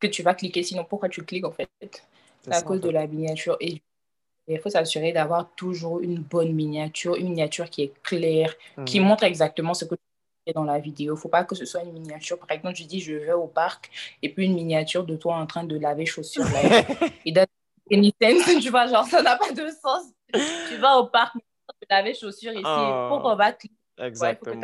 que 0.00 0.06
tu 0.06 0.22
vas 0.22 0.34
cliquer, 0.34 0.62
sinon 0.62 0.84
pourquoi 0.84 1.08
tu 1.08 1.22
cliques 1.22 1.44
en 1.44 1.52
fait? 1.52 1.68
C'est 2.42 2.54
à 2.54 2.62
cause 2.62 2.80
de 2.80 2.90
la 2.90 3.06
miniature 3.06 3.56
et 3.60 3.72
du 3.72 3.82
il 4.48 4.58
faut 4.58 4.70
s'assurer 4.70 5.12
d'avoir 5.12 5.50
toujours 5.54 6.00
une 6.00 6.18
bonne 6.18 6.52
miniature, 6.52 7.16
une 7.16 7.30
miniature 7.30 7.68
qui 7.68 7.82
est 7.82 7.92
claire, 8.02 8.54
qui 8.86 9.00
mhm. 9.00 9.06
montre 9.06 9.24
exactement 9.24 9.74
ce 9.74 9.84
que 9.84 9.94
tu 9.94 10.00
dans 10.52 10.64
la 10.64 10.78
vidéo. 10.78 11.12
Il 11.12 11.16
ne 11.16 11.20
faut 11.20 11.28
pas 11.28 11.44
que 11.44 11.54
ce 11.54 11.64
soit 11.64 11.82
une 11.82 11.92
miniature. 11.92 12.38
Par 12.38 12.50
exemple, 12.50 12.76
je 12.76 12.84
dis 12.84 13.00
je 13.00 13.14
vais 13.14 13.32
au 13.32 13.46
parc 13.46 13.90
et 14.22 14.32
puis 14.32 14.46
une 14.46 14.54
miniature 14.54 15.04
de 15.04 15.16
toi 15.16 15.36
en 15.36 15.46
train 15.46 15.64
de 15.64 15.78
laver 15.78 16.06
chaussures. 16.06 16.44
et 17.26 17.32
tu 18.60 18.70
vois, 18.70 18.86
genre, 18.86 19.06
ça 19.06 19.22
n'a 19.22 19.36
pas 19.36 19.52
de 19.52 19.68
sens. 19.68 20.04
tu 20.68 20.76
vas 20.76 20.98
au 20.98 21.06
parc 21.06 21.36
de 21.36 21.86
laver 21.88 22.14
chaussures 22.14 22.52
ici. 22.52 22.62
Oh, 22.64 23.06
pourquoi 23.10 23.32
on 23.32 23.36
va 23.36 23.52
cliquer 23.52 23.74
Exactement. 23.98 24.60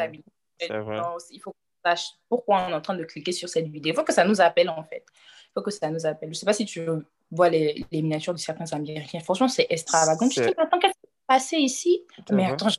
il 1.31 1.41
faut 1.41 1.51
que 1.51 1.57
tu 1.57 1.81
saches 1.85 2.11
pourquoi 2.29 2.67
on 2.67 2.71
est 2.71 2.75
en 2.75 2.81
train 2.81 2.97
de 2.97 3.05
cliquer 3.05 3.33
sur 3.33 3.49
cette 3.49 3.67
vidéo. 3.67 3.93
Il 3.93 3.97
faut 3.97 4.05
que 4.05 4.13
ça 4.13 4.25
nous 4.25 4.41
appelle, 4.41 4.69
en 4.69 4.85
fait. 4.85 5.05
Il 5.11 5.51
faut 5.55 5.63
que 5.63 5.71
ça 5.71 5.91
nous 5.91 6.07
appelle. 6.07 6.29
Je 6.29 6.35
ne 6.35 6.39
sais 6.39 6.47
pas 6.47 6.53
si 6.53 6.65
tu 6.65 6.87
vois 7.31 7.49
les, 7.49 7.85
les 7.91 8.03
miniatures 8.03 8.35
de 8.35 8.39
certains 8.39 8.71
Américains. 8.73 9.21
Franchement, 9.21 9.49
c'est 9.49 9.67
extravagant. 9.71 10.29
Tu 10.29 10.43
sais, 10.43 10.55
attends, 10.57 10.79
qu'est-ce 10.79 10.93
qui 10.95 11.01
s'est 11.01 11.27
passé 11.27 11.57
ici? 11.57 12.05
Mais 12.31 12.47
attends, 12.47 12.69
je 12.69 12.79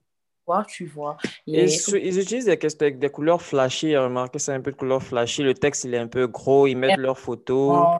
tu 0.67 0.85
vois. 0.85 1.17
Ils, 1.47 1.67
ils, 1.67 2.19
utilisent 2.19 2.45
des, 2.45 2.91
des 2.91 3.09
couleurs 3.09 3.41
flashy. 3.41 3.95
Remarquez, 3.95 4.39
c'est 4.39 4.53
un 4.53 4.61
peu 4.61 4.71
de 4.71 4.77
couleur 4.77 5.01
flashy. 5.01 5.43
Le 5.43 5.53
texte, 5.53 5.83
il 5.83 5.93
est 5.93 5.99
un 5.99 6.07
peu 6.07 6.27
gros. 6.27 6.67
Ils 6.67 6.75
mettent 6.75 6.97
leurs 6.97 7.19
photos. 7.19 7.99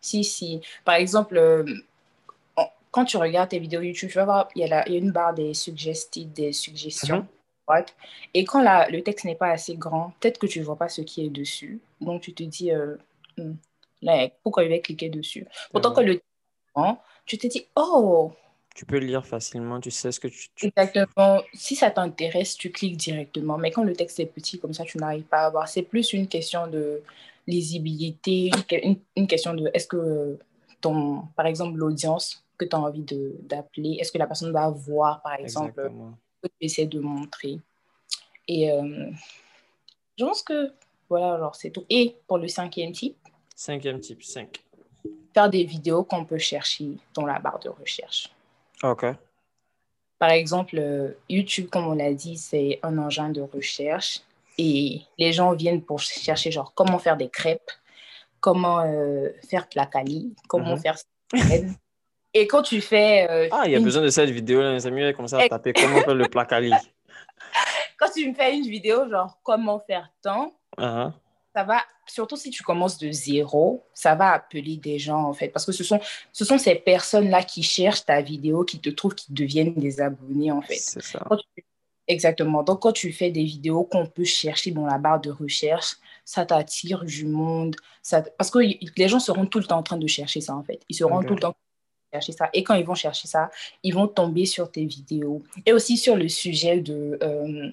Si, 0.00 0.22
si. 0.24 0.60
Par 0.84 0.96
exemple, 0.96 1.36
euh, 1.36 1.64
quand 2.90 3.04
tu 3.04 3.16
regardes 3.16 3.50
tes 3.50 3.58
vidéos 3.58 3.80
YouTube, 3.80 4.10
tu 4.10 4.18
vas 4.18 4.24
voir, 4.24 4.48
il 4.54 4.66
y 4.66 4.72
a, 4.72 4.86
il 4.86 4.92
y 4.92 4.96
a 4.96 4.98
une 4.98 5.10
barre 5.10 5.34
des 5.34 5.52
suggestions. 5.54 7.26
Mhm. 7.68 7.84
Et 8.34 8.44
quand 8.44 8.62
la, 8.62 8.88
le 8.88 9.02
texte 9.02 9.24
n'est 9.24 9.34
pas 9.34 9.50
assez 9.50 9.74
grand, 9.76 10.12
peut-être 10.20 10.38
que 10.38 10.46
tu 10.46 10.60
ne 10.60 10.64
vois 10.64 10.76
pas 10.76 10.88
ce 10.88 11.00
qui 11.00 11.24
est 11.24 11.30
dessus. 11.30 11.80
Donc, 12.00 12.22
tu 12.22 12.34
te 12.34 12.42
dis, 12.42 12.70
euh, 12.70 12.96
hmm, 13.38 13.54
pourquoi 14.42 14.64
il 14.64 14.70
va 14.70 14.78
cliquer 14.78 15.08
dessus? 15.08 15.46
Pourtant, 15.72 15.92
que 15.92 16.02
le 16.02 16.14
texte 16.14 16.26
est 16.26 16.74
grand, 16.74 17.02
tu 17.26 17.38
te 17.38 17.46
dis, 17.46 17.66
oh, 17.76 18.32
tu 18.74 18.84
peux 18.84 18.98
lire 18.98 19.24
facilement, 19.24 19.80
tu 19.80 19.92
sais 19.92 20.10
ce 20.10 20.18
que 20.18 20.26
tu... 20.26 20.48
Exactement. 20.60 21.40
Si 21.52 21.76
ça 21.76 21.92
t'intéresse, 21.92 22.56
tu 22.56 22.72
cliques 22.72 22.96
directement. 22.96 23.56
Mais 23.56 23.70
quand 23.70 23.84
le 23.84 23.94
texte 23.94 24.18
est 24.18 24.26
petit, 24.26 24.58
comme 24.58 24.74
ça, 24.74 24.84
tu 24.84 24.98
n'arrives 24.98 25.22
pas 25.22 25.46
à 25.46 25.50
voir. 25.50 25.68
C'est 25.68 25.82
plus 25.82 26.12
une 26.12 26.26
question 26.26 26.66
de 26.66 27.00
lisibilité, 27.46 28.50
une, 29.14 29.26
question 29.28 29.54
de 29.54 29.70
est-ce 29.72 29.86
que 29.86 30.38
ton, 30.80 31.22
par 31.36 31.46
exemple, 31.46 31.78
l'audience 31.78 32.44
que 32.58 32.64
tu 32.64 32.74
as 32.74 32.80
envie 32.80 33.04
d'appeler, 33.42 33.98
est-ce 34.00 34.10
que 34.10 34.18
la 34.18 34.26
personne 34.26 34.52
va 34.52 34.68
voir, 34.70 35.22
par 35.22 35.34
exemple, 35.34 35.90
ce 36.42 36.48
que 36.48 36.52
tu 36.58 36.66
essaies 36.66 36.86
de 36.86 36.98
montrer. 36.98 37.60
Et 38.48 38.72
euh, 38.72 39.10
je 40.18 40.24
pense 40.24 40.42
que, 40.42 40.72
voilà, 41.08 41.34
alors 41.34 41.54
c'est 41.54 41.70
tout. 41.70 41.84
Et 41.88 42.16
pour 42.26 42.38
le 42.38 42.48
cinquième 42.48 42.90
type? 42.92 43.16
Cinquième 43.54 44.00
type, 44.00 44.22
cinq. 44.24 44.64
Faire 45.32 45.48
des 45.48 45.64
vidéos 45.64 46.02
qu'on 46.02 46.24
peut 46.24 46.38
chercher 46.38 46.96
dans 47.14 47.24
la 47.24 47.38
barre 47.38 47.60
de 47.60 47.68
recherche. 47.68 48.30
OK. 48.82 49.06
Par 50.18 50.30
exemple, 50.30 50.80
YouTube, 51.28 51.68
comme 51.70 51.86
on 51.86 51.94
l'a 51.94 52.12
dit, 52.12 52.36
c'est 52.36 52.78
un 52.82 52.96
engin 52.98 53.30
de 53.30 53.42
recherche 53.42 54.20
et 54.58 55.02
les 55.18 55.32
gens 55.32 55.52
viennent 55.52 55.82
pour 55.82 56.00
chercher 56.00 56.50
genre 56.50 56.72
comment 56.74 56.98
faire 56.98 57.16
des 57.16 57.28
crêpes, 57.28 57.70
comment 58.40 58.80
euh, 58.80 59.28
faire 59.48 59.68
placali, 59.68 60.34
comment 60.48 60.76
mhm. 60.76 60.80
faire 60.80 60.96
Et 62.32 62.46
quand 62.46 62.62
tu 62.62 62.80
fais... 62.80 63.28
Euh, 63.28 63.48
ah, 63.50 63.62
il 63.66 63.72
y 63.72 63.76
a 63.76 63.80
besoin 63.80 64.02
de 64.02 64.08
cette 64.08 64.30
vidéo, 64.30 64.62
là, 64.62 64.72
les 64.72 64.86
amis, 64.86 65.12
comme 65.14 65.28
ça 65.28 65.40
à 65.40 65.48
taper 65.48 65.72
comment 65.72 66.00
faire 66.00 66.14
le 66.14 66.28
placali. 66.28 66.72
quand 67.98 68.10
tu 68.14 68.28
me 68.28 68.34
fais 68.34 68.56
une 68.56 68.68
vidéo 68.68 69.08
genre 69.08 69.38
comment 69.42 69.80
faire 69.80 70.08
tant, 70.22 70.54
uh-huh 70.78 71.12
ça 71.54 71.62
va, 71.62 71.80
surtout 72.06 72.36
si 72.36 72.50
tu 72.50 72.62
commences 72.62 72.98
de 72.98 73.10
zéro, 73.12 73.84
ça 73.94 74.14
va 74.14 74.32
appeler 74.32 74.76
des 74.76 74.98
gens, 74.98 75.22
en 75.22 75.32
fait. 75.32 75.48
Parce 75.48 75.64
que 75.64 75.72
ce 75.72 75.84
sont, 75.84 76.00
ce 76.32 76.44
sont 76.44 76.58
ces 76.58 76.74
personnes-là 76.74 77.44
qui 77.44 77.62
cherchent 77.62 78.04
ta 78.04 78.20
vidéo, 78.20 78.64
qui 78.64 78.80
te 78.80 78.90
trouvent, 78.90 79.14
qui 79.14 79.32
deviennent 79.32 79.74
des 79.74 80.00
abonnés, 80.00 80.50
en 80.50 80.62
fait. 80.62 80.78
C'est 80.78 81.02
ça. 81.02 81.24
Exactement. 82.06 82.62
Donc, 82.62 82.82
quand 82.82 82.92
tu 82.92 83.12
fais 83.12 83.30
des 83.30 83.44
vidéos 83.44 83.84
qu'on 83.84 84.06
peut 84.06 84.24
chercher 84.24 84.72
dans 84.72 84.84
la 84.84 84.98
barre 84.98 85.20
de 85.20 85.30
recherche, 85.30 85.96
ça 86.24 86.44
t'attire 86.44 87.04
du 87.04 87.24
monde. 87.24 87.76
Ça... 88.02 88.22
Parce 88.36 88.50
que 88.50 88.58
les 88.58 89.08
gens 89.08 89.20
seront 89.20 89.46
tout 89.46 89.58
le 89.58 89.64
temps 89.64 89.78
en 89.78 89.82
train 89.82 89.96
de 89.96 90.06
chercher 90.06 90.40
ça, 90.40 90.54
en 90.54 90.64
fait. 90.64 90.80
Ils 90.88 90.96
seront 90.96 91.22
tout 91.22 91.34
le 91.34 91.40
temps 91.40 91.54
chercher 92.12 92.32
ça. 92.32 92.50
Et 92.52 92.62
quand 92.62 92.74
ils 92.74 92.84
vont 92.84 92.94
chercher 92.94 93.28
ça, 93.28 93.50
ils 93.82 93.94
vont 93.94 94.08
tomber 94.08 94.44
sur 94.44 94.70
tes 94.70 94.84
vidéos. 94.84 95.42
Et 95.64 95.72
aussi 95.72 95.96
sur 95.96 96.16
le 96.16 96.28
sujet 96.28 96.80
de... 96.80 97.18
Euh, 97.22 97.70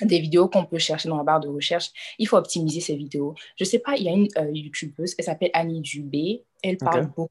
des 0.00 0.18
vidéos 0.18 0.48
qu'on 0.48 0.64
peut 0.64 0.78
chercher 0.78 1.08
dans 1.08 1.16
la 1.16 1.22
barre 1.22 1.40
de 1.40 1.48
recherche. 1.48 1.90
Il 2.18 2.26
faut 2.26 2.36
optimiser 2.36 2.80
ces 2.80 2.96
vidéos. 2.96 3.34
Je 3.56 3.64
sais 3.64 3.78
pas, 3.78 3.96
il 3.96 4.04
y 4.04 4.08
a 4.08 4.12
une 4.12 4.28
euh, 4.38 4.50
youtubeuse, 4.52 5.14
elle 5.18 5.24
s'appelle 5.24 5.50
Annie 5.52 5.80
Dubé. 5.80 6.42
Elle 6.62 6.78
parle 6.78 7.06
beaucoup. 7.06 7.30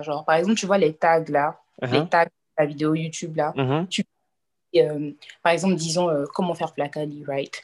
Genre, 0.00 0.24
par 0.24 0.36
exemple, 0.36 0.56
tu 0.56 0.66
vois 0.66 0.78
les 0.78 0.94
tags 0.94 1.24
là, 1.28 1.60
uh-huh. 1.82 2.02
les 2.02 2.08
tags 2.08 2.24
de 2.24 2.30
la 2.58 2.66
vidéo 2.66 2.94
YouTube 2.94 3.36
là. 3.36 3.52
Uh-huh. 3.54 3.86
tu, 3.88 4.04
euh, 4.76 5.12
par 5.42 5.52
exemple, 5.52 5.74
disons 5.74 6.08
euh, 6.08 6.24
comment 6.34 6.54
faire 6.54 6.72
Placali, 6.72 7.24
right? 7.26 7.62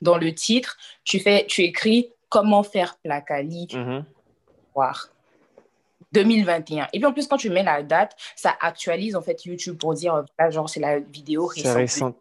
dans 0.00 0.16
le 0.16 0.34
titre, 0.34 0.78
tu, 1.04 1.18
fais, 1.18 1.44
tu 1.46 1.60
écris 1.60 2.08
comment 2.30 2.62
faire 2.62 2.96
Placali, 3.02 3.66
uh-huh. 3.66 4.02
voir. 4.74 5.10
2021. 6.12 6.88
Et 6.94 6.98
puis 6.98 7.04
en 7.04 7.12
plus, 7.12 7.26
quand 7.26 7.36
tu 7.36 7.50
mets 7.50 7.62
la 7.62 7.82
date, 7.82 8.16
ça 8.34 8.56
actualise 8.62 9.14
en 9.14 9.20
fait 9.20 9.44
YouTube 9.44 9.76
pour 9.76 9.92
dire, 9.92 10.24
genre, 10.48 10.70
c'est 10.70 10.80
la 10.80 11.00
vidéo 11.00 11.46
récente. 11.46 12.16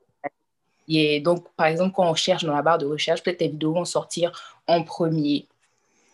Et 0.90 1.20
donc, 1.22 1.48
par 1.56 1.68
exemple, 1.68 1.94
quand 1.96 2.10
on 2.10 2.16
cherche 2.16 2.44
dans 2.44 2.54
la 2.54 2.64
barre 2.64 2.80
de 2.80 2.88
recherche, 2.88 3.22
peut-être 3.22 3.38
tes 3.38 3.48
vidéos 3.48 3.74
vont 3.74 3.86
sortir 3.86 4.60
en 4.68 4.84
premier. 4.84 5.48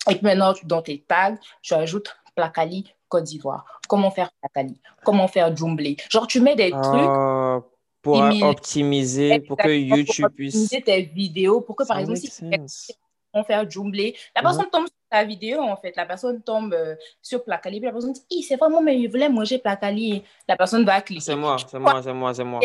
Et 0.10 0.16
puis 0.16 0.20
maintenant, 0.22 0.54
dans 0.64 0.82
tes 0.82 1.00
tags, 1.00 1.38
tu 1.62 1.74
ajoutes 1.74 2.16
Placali 2.36 2.94
Côte 3.08 3.24
d'Ivoire. 3.24 3.80
Comment 3.88 4.12
faire 4.12 4.30
Placali? 4.42 4.80
Comment 5.04 5.28
faire 5.28 5.56
Jumblé 5.56 5.96
Genre, 6.10 6.28
tu 6.28 6.42
mets 6.42 6.56
des 6.56 6.72
ah, 6.74 6.82
trucs. 6.82 7.72
pour 8.02 8.48
optimiser, 8.50 9.40
pour 9.40 9.58
que 9.58 9.70
YouTube 9.70 10.28
puisse. 10.36 10.56
Optimiser 10.56 10.82
tes 10.82 11.02
vidéos, 11.04 11.62
pour 11.62 11.76
que, 11.76 11.88
par 11.88 12.00
exemple, 12.00 12.18
si 12.18 12.94
on 13.34 13.44
faire 13.44 13.70
Jumblé, 13.70 14.16
la 14.36 14.42
personne 14.42 14.70
tombe 14.72 14.88
sur 14.88 14.96
ta 15.10 15.24
vidéo, 15.24 15.62
en 15.62 15.78
fait. 15.78 15.96
La 15.96 16.06
personne 16.06 16.42
tombe 16.42 16.74
euh, 16.74 16.96
sur 17.22 17.44
Placali, 17.44 17.80
puis 17.80 17.86
la 17.86 17.94
personne 17.94 18.14
dit 18.14 18.44
c'est 18.44 18.56
vraiment, 18.58 18.82
mais 18.82 19.02
je 19.02 19.10
voulais 19.10 19.30
manger 19.30 19.58
Placali. 19.58 20.24
La 20.48 20.58
personne 20.58 20.86
va 20.86 21.02
cliquer. 21.02 21.22
C'est 21.22 21.36
moi, 21.36 21.58
c'est 21.66 21.80
moi, 21.80 22.02
c'est 22.02 22.14
moi, 22.14 22.34
c'est 22.34 22.44
moi 22.44 22.62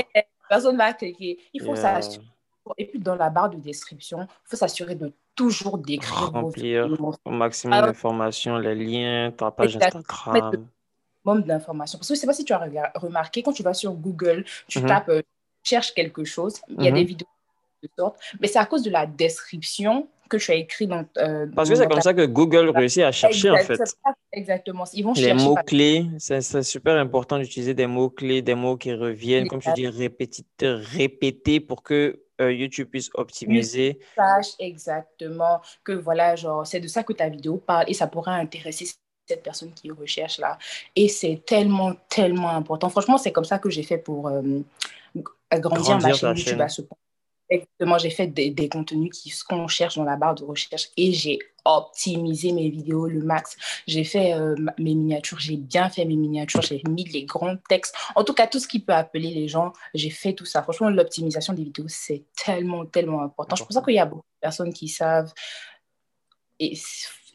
personne 0.51 0.77
va 0.77 0.93
cliquer. 0.93 1.39
Il 1.55 1.63
faut 1.63 1.77
s'assurer. 1.77 2.27
Et 2.77 2.87
puis, 2.87 2.99
dans 2.99 3.15
la 3.15 3.31
barre 3.31 3.51
de 3.51 3.57
description, 3.57 4.23
il 4.23 4.49
faut 4.51 4.57
s'assurer 4.57 4.95
de 4.95 5.13
toujours 5.35 5.79
décrire 5.79 6.33
Remplir 6.33 6.89
au 7.25 7.31
maximum 7.31 7.81
d'informations, 7.81 8.59
les 8.59 8.75
liens, 8.75 9.33
ta 9.35 9.51
page 9.51 9.77
Instagram. 9.77 10.67
Maximum 11.25 11.43
d'informations. 11.47 11.99
Parce 11.99 12.09
que 12.09 12.15
je 12.15 12.19
ne 12.19 12.21
sais 12.21 12.27
pas 12.27 12.35
si 12.35 12.45
tu 12.45 12.53
as 12.53 12.93
remarqué, 12.97 13.43
quand 13.43 13.53
tu 13.53 13.63
vas 13.63 13.75
sur 13.75 13.93
Google, 13.95 14.45
tu 14.69 14.81
mhm. 14.81 14.87
tapes, 14.87 15.09
euh, 15.09 15.23
cherches 15.63 15.95
quelque 15.95 16.25
chose, 16.25 16.61
il 16.69 16.85
y 16.85 16.89
a 16.89 16.91
des 16.91 17.03
mhm. 17.03 17.07
vidéos 17.07 17.29
sorte, 17.97 18.19
mais 18.41 18.49
c'est 18.49 18.59
à 18.59 18.67
cause 18.67 18.83
de 18.83 18.91
la 18.91 19.07
description 19.07 20.09
que 20.31 20.37
tu 20.37 20.53
as 20.53 20.55
écrit 20.55 20.87
dans. 20.87 21.05
Euh, 21.19 21.47
Parce 21.55 21.69
que 21.69 21.75
c'est 21.75 21.89
comme 21.89 22.01
ça 22.01 22.15
que 22.15 22.25
Google 22.25 22.71
réussit 22.71 23.03
à 23.03 23.13
chercher, 23.13 23.51
en 23.51 23.59
fait. 23.59 23.79
Exactement. 24.33 24.85
Ils 24.95 25.05
vont 25.05 25.13
Les 25.13 25.35
mots-clés, 25.35 26.07
c'est 26.19 26.63
super 26.63 26.97
important 26.97 27.39
d'utiliser 27.39 27.75
des 27.75 27.87
mots-clés, 27.87 28.41
des 28.41 28.55
mots 28.55 28.77
qui 28.77 28.95
reviennent, 28.95 29.49
comme 29.49 29.61
tu 29.61 29.73
dis, 29.75 29.89
répétés 29.89 31.61
pour 31.61 31.83
que 31.83 32.23
euh, 32.41 32.53
YouTube 32.53 32.89
puisse 32.89 33.11
optimiser. 33.15 33.99
Sache 34.17 34.55
exactement 34.59 35.61
que 35.85 35.93
voilà, 35.93 36.37
genre, 36.37 36.67
c'est 36.67 36.81
de 36.81 36.89
ça 36.89 37.03
que 37.03 37.13
ta 37.13 37.29
vidéo 37.29 37.59
parle 37.59 37.85
et 37.89 37.95
ça 37.95 38.07
pourra 38.07 38.33
intéresser 38.37 38.87
cette 39.27 39.43
personne 39.43 39.73
qui 39.75 39.91
recherche 39.91 40.39
là. 40.39 40.59
Et 40.97 41.09
c'est 41.09 41.43
tellement, 41.45 41.93
tellement 42.09 42.51
important. 42.51 42.89
Franchement, 42.89 43.19
c'est 43.19 43.33
comme 43.33 43.45
ça 43.45 43.59
que 43.59 43.69
j'ai 43.69 43.83
fait 43.83 43.99
pour 43.99 44.29
euh, 44.29 44.43
agrandir 45.51 45.99
ma 45.99 46.13
chaîne 46.15 46.37
YouTube 46.37 46.61
à 46.61 46.69
ce 46.69 46.83
point 46.83 46.97
Exactement, 47.51 47.99
j'ai 47.99 48.11
fait 48.11 48.29
des, 48.29 48.51
des 48.51 48.69
contenus 48.69 49.11
qui 49.13 49.33
qu'on 49.49 49.67
cherche 49.67 49.97
dans 49.97 50.05
la 50.05 50.17
barre 50.17 50.37
de 50.37 50.45
recherche 50.45 50.89
et 50.97 51.13
j'ai 51.13 51.39
optimisé 51.65 52.53
mes 52.53 52.71
vidéos 52.71 53.07
le 53.07 53.21
max. 53.23 53.57
J'ai 53.87 54.05
fait 54.05 54.33
euh, 54.35 54.55
mes 54.79 54.95
miniatures, 54.95 55.41
j'ai 55.41 55.57
bien 55.57 55.91
fait 55.91 56.05
mes 56.05 56.17
miniatures, 56.17 56.63
j'ai 56.63 56.81
mis 56.89 57.05
les 57.05 57.25
grands 57.25 57.57
textes. 57.69 57.95
En 58.15 58.25
tout 58.25 58.35
cas, 58.35 58.47
tout 58.47 58.61
ce 58.61 58.69
qui 58.69 58.79
peut 58.79 58.95
appeler 58.95 59.31
les 59.31 59.49
gens, 59.49 59.73
j'ai 59.95 60.11
fait 60.11 60.33
tout 60.33 60.45
ça. 60.47 60.63
Franchement, 60.63 60.91
l'optimisation 60.91 61.53
des 61.53 61.65
vidéos, 61.65 61.89
c'est 61.89 62.25
tellement, 62.37 62.87
tellement 62.87 63.23
important. 63.23 63.57
Je 63.57 63.65
pense 63.65 63.85
qu'il 63.85 63.95
y 63.95 63.99
a 63.99 64.07
beaucoup 64.07 64.21
de 64.23 64.41
personnes 64.41 64.73
qui 64.73 64.89
savent. 64.89 65.33
Et 66.61 66.79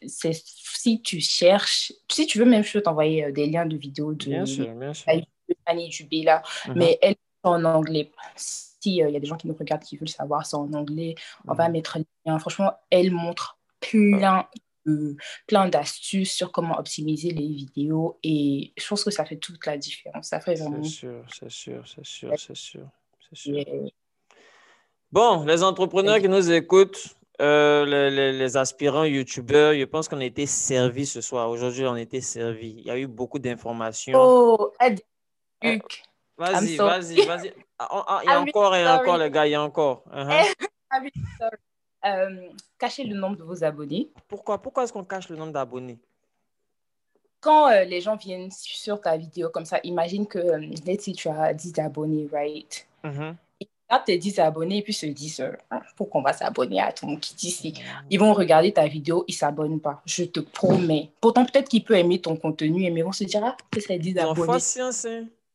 c'est 0.06 0.32
si 0.34 1.02
tu 1.02 1.20
cherches, 1.20 1.92
si 2.10 2.26
tu 2.26 2.38
veux 2.38 2.44
même, 2.44 2.64
je 2.64 2.72
peux 2.72 2.82
t'envoyer 2.82 3.24
euh, 3.26 3.32
des 3.32 3.46
liens 3.46 3.66
de 3.66 3.76
vidéos 3.76 4.12
de, 4.14 4.26
Bien 4.26 4.46
sûr, 4.46 4.72
bien 4.74 4.94
sûr. 4.94 5.12
Fanny 5.66 5.88
Dubé 5.88 6.22
là, 6.22 6.42
Mhm. 6.68 6.74
mais 6.76 6.98
elle 7.02 7.12
est 7.12 7.18
en 7.44 7.64
anglais. 7.64 8.10
Si 8.86 9.02
euh, 9.02 9.08
il 9.08 9.14
y 9.14 9.16
a 9.16 9.20
des 9.20 9.26
gens 9.26 9.36
qui 9.36 9.48
nous 9.48 9.54
regardent 9.54 9.82
qui 9.82 9.96
veulent 9.96 10.08
savoir, 10.08 10.46
c'est 10.46 10.54
en 10.56 10.72
anglais. 10.72 11.16
On 11.48 11.54
va 11.54 11.66
Mhm. 11.66 11.72
mettre 11.72 11.98
les 11.98 12.04
liens. 12.24 12.38
Franchement, 12.38 12.72
elle 12.90 13.10
montre 13.10 13.58
plein, 13.80 14.46
plein 15.48 15.68
d'astuces 15.68 16.32
sur 16.32 16.52
comment 16.52 16.78
optimiser 16.78 17.30
les 17.30 17.48
vidéos 17.48 18.20
et 18.22 18.72
je 18.76 18.86
pense 18.86 19.02
que 19.02 19.10
ça 19.10 19.24
fait 19.24 19.38
toute 19.38 19.66
la 19.66 19.76
différence. 19.76 20.28
Ça 20.28 20.38
fait 20.38 20.54
vraiment. 20.54 20.84
C'est 20.84 20.88
sûr, 20.88 21.24
c'est 21.28 21.50
sûr, 21.50 21.82
c'est 21.88 22.04
sûr, 22.06 22.32
c'est 22.38 22.54
sûr, 22.54 22.88
sûr. 23.32 23.64
Bon, 25.10 25.44
les 25.44 25.62
entrepreneurs 25.64 26.20
qui 26.20 26.28
nous 26.28 26.50
écoutent, 26.52 27.16
euh, 27.40 27.84
les, 27.84 28.10
les- 28.10 28.32
les 28.38 28.56
aspirants 28.56 29.04
youtubeurs, 29.04 29.74
je 29.74 29.84
pense 29.84 30.08
qu'on 30.08 30.20
a 30.20 30.24
été 30.24 30.46
servis 30.46 31.06
ce 31.06 31.20
soir. 31.20 31.50
Aujourd'hui, 31.50 31.84
on 31.86 31.94
a 31.94 32.00
été 32.00 32.20
servis. 32.20 32.74
Il 32.78 32.86
y 32.86 32.90
a 32.90 32.98
eu 32.98 33.08
beaucoup 33.08 33.40
d'informations. 33.40 34.18
Oh, 34.20 34.72
Luc. 35.62 36.04
Vas-y, 36.38 36.76
vas-y, 36.76 37.24
vas-y. 37.26 37.52
Il 37.78 38.26
y 38.26 38.30
a 38.30 38.40
encore 38.40 38.74
et 38.74 38.88
encore, 38.88 39.18
les 39.18 39.30
gars, 39.30 39.46
il 39.46 39.50
y 39.50 39.54
a 39.54 39.62
encore. 39.62 40.04
Uh-huh. 40.12 40.54
Sorry? 41.38 41.58
Euh, 42.04 42.48
cachez 42.78 43.04
le 43.04 43.16
nombre 43.16 43.36
de 43.36 43.42
vos 43.42 43.64
abonnés. 43.64 44.08
Pourquoi, 44.28 44.58
pourquoi 44.58 44.84
est-ce 44.84 44.92
qu'on 44.92 45.04
cache 45.04 45.28
le 45.28 45.36
nombre 45.36 45.52
d'abonnés? 45.52 45.98
Quand 47.40 47.68
euh, 47.68 47.84
les 47.84 48.00
gens 48.00 48.16
viennent 48.16 48.50
sur 48.50 49.00
ta 49.00 49.16
vidéo 49.16 49.50
comme 49.50 49.64
ça, 49.64 49.80
imagine 49.82 50.26
que 50.26 50.38
euh, 50.38 50.58
let's 50.58 51.04
say 51.04 51.12
tu 51.12 51.28
as 51.28 51.52
10 51.52 51.78
abonnés, 51.78 52.28
right? 52.32 52.86
Mhm. 53.04 53.36
Quand 53.88 54.00
tu 54.04 54.18
10 54.18 54.38
abonnés, 54.40 54.78
et 54.78 54.82
puis 54.82 54.92
se 54.92 55.06
disent 55.06 55.40
euh, 55.40 55.52
Ah, 55.70 55.80
pourquoi 55.96 56.20
on 56.20 56.24
va 56.24 56.32
s'abonner 56.32 56.80
à 56.80 56.92
ton 56.92 57.16
kit 57.16 57.36
ici? 57.46 57.74
Ils 58.10 58.18
vont 58.18 58.32
regarder 58.32 58.72
ta 58.72 58.86
vidéo, 58.86 59.24
ils 59.28 59.34
s'abonnent 59.34 59.80
pas. 59.80 60.02
Je 60.06 60.24
te 60.24 60.40
promets. 60.40 61.10
Pourtant, 61.20 61.44
peut-être 61.44 61.68
qu'ils 61.68 61.84
peuvent 61.84 61.98
aimer 61.98 62.20
ton 62.20 62.36
contenu, 62.36 62.90
mais 62.90 63.00
ils 63.00 63.04
vont 63.04 63.12
se 63.12 63.24
dire 63.24 63.42
Ah, 63.44 63.56
que 63.70 63.80
c'est 63.80 63.98
10 63.98 64.10
Ils 64.10 64.20
ont 64.20 64.30
abonnés. 64.32 64.58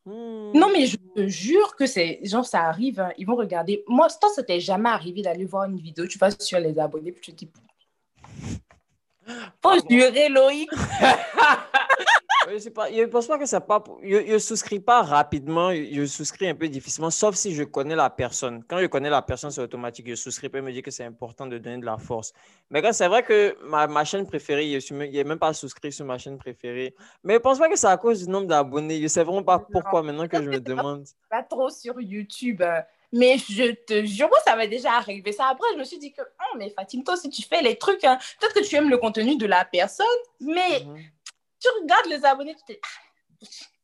Non, 0.05 0.69
mais 0.73 0.87
je 0.87 0.97
te 0.97 1.27
jure 1.27 1.75
que 1.75 1.85
c'est 1.85 2.19
genre 2.23 2.45
ça 2.45 2.63
arrive. 2.63 2.99
hein. 2.99 3.11
Ils 3.17 3.25
vont 3.25 3.35
regarder. 3.35 3.83
Moi, 3.87 4.07
toi, 4.19 4.29
ça 4.33 4.41
t'est 4.43 4.59
jamais 4.59 4.89
arrivé 4.89 5.21
d'aller 5.21 5.45
voir 5.45 5.65
une 5.65 5.77
vidéo, 5.79 6.07
tu 6.07 6.17
vas 6.17 6.31
sur 6.31 6.59
les 6.59 6.77
abonnés, 6.79 7.11
puis 7.11 7.21
tu 7.21 7.31
te 7.33 7.45
dis 7.45 7.51
Faut 9.61 9.73
jurer, 9.89 10.29
Loïc. 10.29 10.69
Je 12.47 12.69
pas, 12.69 12.91
je 12.91 13.03
pense 13.03 13.27
pas 13.27 13.37
que 13.37 13.45
c'est 13.45 13.59
pas. 13.59 13.83
Je, 14.01 14.25
je 14.25 14.37
souscris 14.37 14.79
pas 14.79 15.03
rapidement, 15.03 15.73
je, 15.73 16.05
souscris 16.05 16.47
un 16.47 16.55
peu 16.55 16.67
difficilement, 16.67 17.11
sauf 17.11 17.35
si 17.35 17.53
je 17.53 17.63
connais 17.63 17.95
la 17.95 18.09
personne. 18.09 18.63
Quand 18.67 18.79
je 18.79 18.87
connais 18.87 19.09
la 19.09 19.21
personne, 19.21 19.51
c'est 19.51 19.61
automatique. 19.61 20.07
Je 20.09 20.15
souscris 20.15 20.49
pas 20.49 20.61
me 20.61 20.71
dire 20.71 20.81
que 20.81 20.91
c'est 20.91 21.03
important 21.03 21.45
de 21.45 21.57
donner 21.57 21.77
de 21.77 21.85
la 21.85 21.97
force. 21.97 22.33
Mais 22.69 22.81
quand 22.81 22.93
c'est 22.93 23.07
vrai 23.07 23.23
que 23.23 23.55
ma, 23.63 23.87
ma 23.87 24.03
chaîne 24.03 24.25
préférée, 24.25 24.79
je 24.79 24.93
n'ai 24.93 25.23
même 25.23 25.39
pas 25.39 25.53
souscrit 25.53 25.91
sur 25.91 26.05
ma 26.05 26.17
chaîne 26.17 26.37
préférée. 26.37 26.95
Mais 27.23 27.35
je 27.35 27.39
pense 27.39 27.59
pas 27.59 27.69
que 27.69 27.77
c'est 27.77 27.87
à 27.87 27.97
cause 27.97 28.25
du 28.25 28.31
nombre 28.31 28.47
d'abonnés. 28.47 29.01
Je 29.01 29.07
sais 29.07 29.23
vraiment 29.23 29.43
pas 29.43 29.59
pourquoi 29.59 30.01
maintenant 30.01 30.27
que 30.27 30.41
je 30.41 30.49
me 30.49 30.59
demande. 30.59 31.05
Pas 31.29 31.43
trop 31.43 31.69
sur 31.69 31.99
YouTube. 31.99 32.63
Mais 33.13 33.37
je 33.37 33.73
te 33.73 34.05
jure, 34.05 34.29
moi, 34.29 34.37
ça 34.45 34.55
m'est 34.55 34.69
déjà 34.69 34.93
arrivé. 34.93 35.33
Ça, 35.33 35.47
après, 35.49 35.67
je 35.73 35.79
me 35.79 35.83
suis 35.83 35.97
dit 35.97 36.13
que, 36.13 36.21
oh, 36.21 36.57
mais 36.57 36.69
Fatim, 36.69 37.03
toi, 37.03 37.17
si 37.17 37.29
tu 37.29 37.41
fais 37.41 37.61
les 37.61 37.75
trucs, 37.77 38.03
hein, 38.05 38.17
peut-être 38.39 38.53
que 38.53 38.65
tu 38.65 38.73
aimes 38.75 38.89
le 38.89 38.97
contenu 38.97 39.35
de 39.35 39.45
la 39.45 39.65
personne, 39.65 40.05
mais 40.39 40.85
Mhm. 40.85 41.03
Tu 41.61 41.67
regardes 41.81 42.07
les 42.07 42.25
abonnés, 42.25 42.55
tu 42.55 42.63
te 42.63 42.71
dis, 42.73 42.79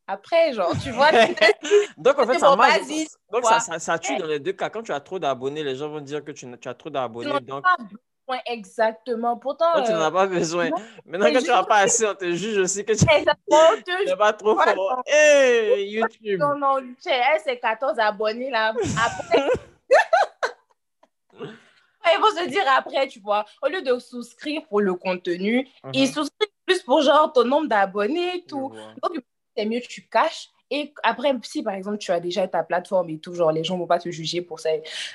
Ah. 0.08 0.14
après, 0.14 0.54
genre, 0.54 0.74
tu 0.82 0.92
vois, 0.92 1.10
tu 1.12 1.12
Donc, 1.98 2.20
en 2.20 2.28
fait, 2.28 2.40
ça 2.40 2.50
bon, 2.50 2.56
marche. 2.58 2.80
vas-y, 2.80 3.08
Donc, 3.32 3.46
ça, 3.46 3.60
ça, 3.60 3.80
ça 3.80 4.00
tue 4.00 4.16
dans 4.18 4.26
les 4.28 4.40
deux 4.40 4.54
cas. 4.54 4.70
Quand 4.70 4.84
tu 4.84 4.92
as 4.92 5.00
trop 5.00 5.20
d'abonnés, 5.20 5.64
les 5.64 5.76
gens 5.76 5.90
vont 5.90 6.02
dire 6.02 6.24
que 6.24 6.32
tu, 6.32 6.48
tu 6.60 6.68
as 6.70 6.74
trop 6.74 6.90
d'abonnés. 6.90 7.32
as 7.32 7.40
Donc, 7.42 7.64
pas 7.64 7.76
besoin 7.78 8.42
exactement. 8.46 9.38
Pourtant, 9.38 9.72
toi, 9.74 9.82
tu 9.84 9.92
n'en 9.92 10.02
euh, 10.02 10.08
as 10.08 10.12
pas 10.12 10.28
besoin. 10.28 10.70
non, 10.70 10.78
Maintenant 11.06 11.32
que 11.34 11.40
tu 11.44 11.48
n'as 11.50 11.64
pas 11.64 11.78
assez, 11.78 12.06
on 12.08 12.16
te 12.16 12.32
juge 12.32 12.58
aussi 12.58 12.84
que 12.84 12.94
tu 12.94 13.06
n'es 14.06 14.16
pas 14.18 14.34
trop 14.34 14.56
fort. 14.60 14.76
non. 14.76 15.02
Hey, 15.06 15.88
YouTube! 15.90 16.40
Non, 16.40 16.58
non, 16.58 16.78
tu 17.02 17.10
elle, 17.10 17.40
c'est 17.44 17.60
14 17.60 18.00
abonnés 18.00 18.50
là. 18.50 18.74
Après, 19.06 19.50
ils 22.16 22.22
vont 22.22 22.42
se 22.42 22.48
dire 22.50 22.64
après, 22.76 23.08
tu 23.08 23.20
vois, 23.20 23.46
au 23.62 23.68
lieu 23.68 23.82
de 23.82 23.98
souscrire 24.00 24.66
pour 24.68 24.82
le 24.82 24.94
contenu, 24.96 25.68
ils 25.94 26.08
Mhm. 26.08 26.14
souscrivent 26.14 26.50
plus 26.68 26.84
pour 26.84 27.02
genre 27.02 27.32
ton 27.34 27.46
nombre 27.46 27.68
d'abonnés 27.68 28.38
et 28.38 28.44
tout. 28.44 28.72
Donc, 29.02 29.24
c'est 29.56 29.66
mieux 29.66 29.80
que 29.80 29.88
tu 29.88 30.02
caches. 30.08 30.50
Et 30.70 30.94
après, 31.02 31.34
si 31.44 31.64
par 31.64 31.74
exemple, 31.74 31.98
tu 31.98 32.12
as 32.12 32.20
déjà 32.20 32.46
ta 32.48 32.62
plateforme 32.62 33.10
et 33.10 33.20
tout, 33.20 33.34
genre, 33.34 33.52
les 33.54 33.64
gens 33.64 33.76
ne 33.76 33.80
vont 33.80 33.88
pas 33.88 34.00
te 34.00 34.12
juger 34.12 34.42
pour 34.42 34.60
ça. 34.60 34.70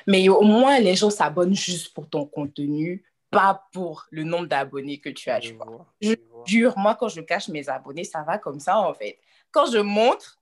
Mais 0.06 0.28
au 0.28 0.40
moins, 0.40 0.80
les 0.80 0.96
gens 0.96 1.10
s'abonnent 1.10 1.54
juste 1.54 1.92
pour 1.92 2.08
ton 2.08 2.24
contenu, 2.24 3.04
pas 3.30 3.66
pour 3.72 4.06
le 4.10 4.24
nombre 4.24 4.46
d'abonnés 4.46 4.98
que 4.98 5.10
tu 5.10 5.28
as, 5.30 5.40
Je 5.40 5.50
tu 5.50 5.54
vois. 5.54 5.66
vois, 5.66 5.86
Je 6.00 6.14
jure, 6.46 6.72
moi, 6.78 6.96
quand 6.98 7.08
je 7.08 7.20
cache 7.20 7.48
mes 7.48 7.68
abonnés, 7.68 8.04
ça 8.04 8.22
va 8.22 8.38
comme 8.38 8.60
ça, 8.60 8.78
en 8.78 8.94
fait. 8.94 9.18
Quand 9.50 9.70
je 9.70 9.78
montre, 9.78 10.38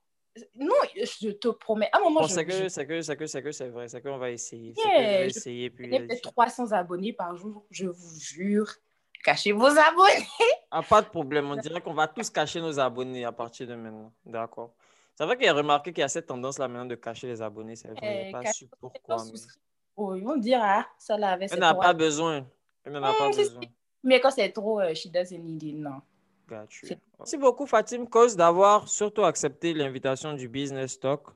non, 0.55 0.75
je 0.95 1.31
te 1.31 1.49
promets. 1.49 1.89
À 1.93 1.99
un 1.99 2.03
moment, 2.03 2.21
Bon, 2.21 2.27
je, 2.29 2.33
c'est 2.35 2.45
que, 2.47 2.69
c'est 2.69 2.87
que, 2.87 3.03
c'est 3.03 3.17
que, 3.17 3.27
c'est 3.27 3.43
que, 3.43 3.51
c'est 3.51 3.69
vrai. 3.69 3.89
C'est 3.89 4.01
qu'on 4.01 4.17
va 4.17 4.31
essayer. 4.31 4.75
C'est 4.77 4.83
que 4.83 4.89
Yeah, 4.89 5.13
je 5.13 5.19
vais 5.19 5.27
essayer. 5.27 5.71
Puis, 5.71 5.89
peut-être 5.89 6.31
300 6.31 6.71
abonnés 6.71 7.13
par 7.13 7.35
jour, 7.35 7.67
je 7.71 7.87
vous 7.87 8.21
jure. 8.21 8.73
Cachez 9.25 9.53
vos 9.53 9.67
abonnés. 9.67 10.27
ah, 10.71 10.83
pas 10.83 11.03
de 11.03 11.09
problème. 11.09 11.51
On 11.51 11.57
dirait 11.57 11.81
qu'on 11.81 11.95
va 11.95 12.09
tous 12.09 12.31
cacher 12.31 12.61
nos 12.61 12.79
abonnés 12.79 13.25
à 13.25 13.33
partir 13.33 13.67
de 13.67 13.75
maintenant. 13.75 14.13
D'accord. 14.25 14.73
C'est 15.15 15.25
vrai 15.27 15.37
qu'il 15.37 15.49
a 15.49 15.53
remarqué 15.53 15.93
qu'il 15.93 16.01
y 16.01 16.05
a 16.05 16.09
cette 16.09 16.27
tendance-là 16.27 16.67
maintenant 16.69 16.87
de 16.87 16.95
cacher 16.95 17.27
les 17.27 17.43
abonnés. 17.43 17.77
C'est 17.77 17.89
vrai. 17.89 18.25
J'ai 18.25 18.31
pas 18.33 18.43
Les 18.43 18.69
pourquoi. 18.81 19.25
Mais. 19.25 19.39
Oh, 19.97 20.15
ils 20.15 20.25
vont 20.25 20.37
dire, 20.37 20.61
ah, 20.63 20.87
ça 20.99 21.19
là 21.19 21.33
avait 21.33 21.45
elle 21.45 21.51
c'est 21.51 21.61
n'en 21.61 21.67
a 21.69 21.73
trop. 21.73 21.83
pas 21.83 21.93
besoin. 21.93 22.47
Elle 22.85 22.93
n'en 22.93 23.03
a 23.03 23.13
Hmm, 23.13 23.19
pas 23.19 23.37
besoin. 23.37 23.61
Mais 24.03 24.19
quand 24.21 24.31
c'est 24.31 24.51
trop, 24.51 24.81
euh, 24.81 24.95
she 24.95 25.09
doesn't 25.09 25.39
need 25.39 25.63
it, 25.63 25.77
non. 25.77 26.01
C'est- 26.71 26.99
Merci 27.19 27.37
beaucoup, 27.37 27.67
Fatim 27.67 28.07
Cause, 28.07 28.35
d'avoir 28.35 28.89
surtout 28.89 29.25
accepté 29.25 29.73
l'invitation 29.75 30.33
du 30.33 30.49
Business 30.49 30.99
Talk. 30.99 31.27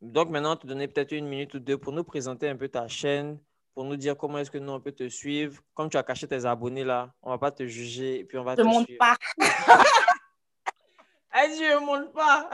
Donc, 0.00 0.28
maintenant, 0.30 0.54
te 0.56 0.66
donner 0.66 0.86
peut-être 0.86 1.12
une 1.12 1.26
minute 1.26 1.54
ou 1.54 1.58
deux 1.58 1.76
pour 1.78 1.92
nous 1.92 2.04
présenter 2.04 2.48
un 2.48 2.56
peu 2.56 2.68
ta 2.68 2.86
chaîne, 2.86 3.38
pour 3.74 3.84
nous 3.84 3.96
dire 3.96 4.16
comment 4.16 4.38
est-ce 4.38 4.50
que 4.50 4.58
nous, 4.58 4.72
on 4.72 4.80
peut 4.80 4.92
te 4.92 5.08
suivre. 5.08 5.62
Comme 5.74 5.88
tu 5.88 5.96
as 5.96 6.02
caché 6.02 6.26
tes 6.26 6.44
abonnés 6.44 6.84
là, 6.84 7.12
on 7.22 7.30
ne 7.30 7.34
va 7.34 7.38
pas 7.38 7.50
te 7.50 7.66
juger 7.66 8.20
et 8.20 8.24
puis 8.24 8.38
on 8.38 8.44
va 8.44 8.52
Je 8.52 8.62
te 8.62 8.62
monte 8.62 8.86
suivre. 8.86 8.98
pas. 8.98 9.16
Elle 11.32 11.50
dit, 11.52 11.58
je 11.58 11.74
ne 11.74 11.86
monte 11.86 12.12
pas. 12.12 12.50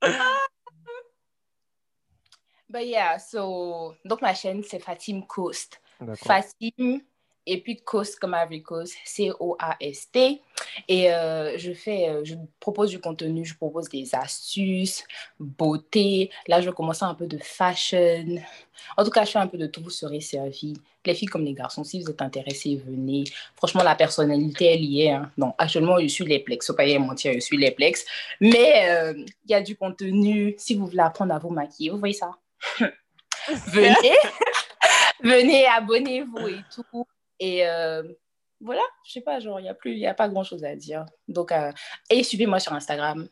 But 2.68 2.84
yeah, 2.86 3.18
so, 3.18 3.94
donc 4.04 4.22
ma 4.22 4.34
chaîne, 4.34 4.62
c'est 4.62 4.78
Fatim 4.78 5.22
Coast. 5.26 5.80
Fatim, 6.16 7.00
et 7.46 7.60
puis 7.60 7.76
Coast 7.76 8.18
comme 8.18 8.36
Ivory 8.40 8.62
Coast, 8.62 8.94
C-O-A-S-T. 9.04 10.40
Et 10.88 11.12
euh, 11.12 11.58
je 11.58 11.72
fais, 11.72 12.08
euh, 12.08 12.24
je 12.24 12.34
propose 12.60 12.90
du 12.90 13.00
contenu, 13.00 13.44
je 13.44 13.56
propose 13.56 13.88
des 13.88 14.14
astuces, 14.14 15.04
beauté. 15.38 16.30
Là, 16.46 16.60
je 16.60 16.68
vais 16.68 16.74
commencer 16.74 17.04
un 17.04 17.14
peu 17.14 17.26
de 17.26 17.38
fashion. 17.38 18.36
En 18.96 19.04
tout 19.04 19.10
cas, 19.10 19.24
je 19.24 19.32
fais 19.32 19.38
un 19.38 19.46
peu 19.46 19.58
de 19.58 19.66
tout, 19.66 19.82
vous 19.82 19.90
serez 19.90 20.20
servis. 20.20 20.74
Les 21.04 21.14
filles 21.14 21.28
comme 21.28 21.44
les 21.44 21.54
garçons, 21.54 21.82
si 21.82 22.00
vous 22.00 22.10
êtes 22.10 22.22
intéressés, 22.22 22.80
venez. 22.86 23.24
Franchement, 23.56 23.82
la 23.82 23.96
personnalité, 23.96 24.66
elle 24.66 24.84
y 24.84 25.02
est. 25.02 25.10
Hein. 25.10 25.30
Non, 25.36 25.52
actuellement, 25.58 25.98
je 25.98 26.06
suis 26.06 26.24
les 26.24 26.38
plex. 26.38 26.66
Faut 26.66 26.74
pas 26.74 26.86
mentir, 26.98 27.32
je 27.32 27.40
suis 27.40 27.56
les 27.56 27.72
plex. 27.72 28.04
Mais 28.40 28.88
euh, 28.88 29.14
il 29.16 29.50
y 29.50 29.54
a 29.54 29.62
du 29.62 29.76
contenu. 29.76 30.54
Si 30.58 30.76
vous 30.76 30.86
voulez 30.86 31.00
apprendre 31.00 31.34
à 31.34 31.38
vous 31.38 31.50
maquiller, 31.50 31.90
vous 31.90 31.98
voyez 31.98 32.14
ça? 32.14 32.30
venez, 33.66 34.16
venez, 35.22 35.66
abonnez-vous 35.66 36.48
et 36.48 36.60
tout. 36.72 37.06
Et 37.42 37.66
euh, 37.66 38.04
voilà, 38.60 38.82
je 39.04 39.14
sais 39.14 39.20
pas, 39.20 39.40
genre, 39.40 39.58
il 39.58 39.64
n'y 39.64 39.68
a, 39.68 39.74
plus- 39.74 39.96
y 39.96 40.06
a 40.06 40.14
pas 40.14 40.28
grand-chose 40.28 40.62
à 40.62 40.76
dire. 40.76 41.04
Donc, 41.26 41.50
euh, 41.50 41.72
et 42.08 42.22
suivez-moi 42.22 42.60
sur 42.60 42.72
Instagram. 42.72 43.28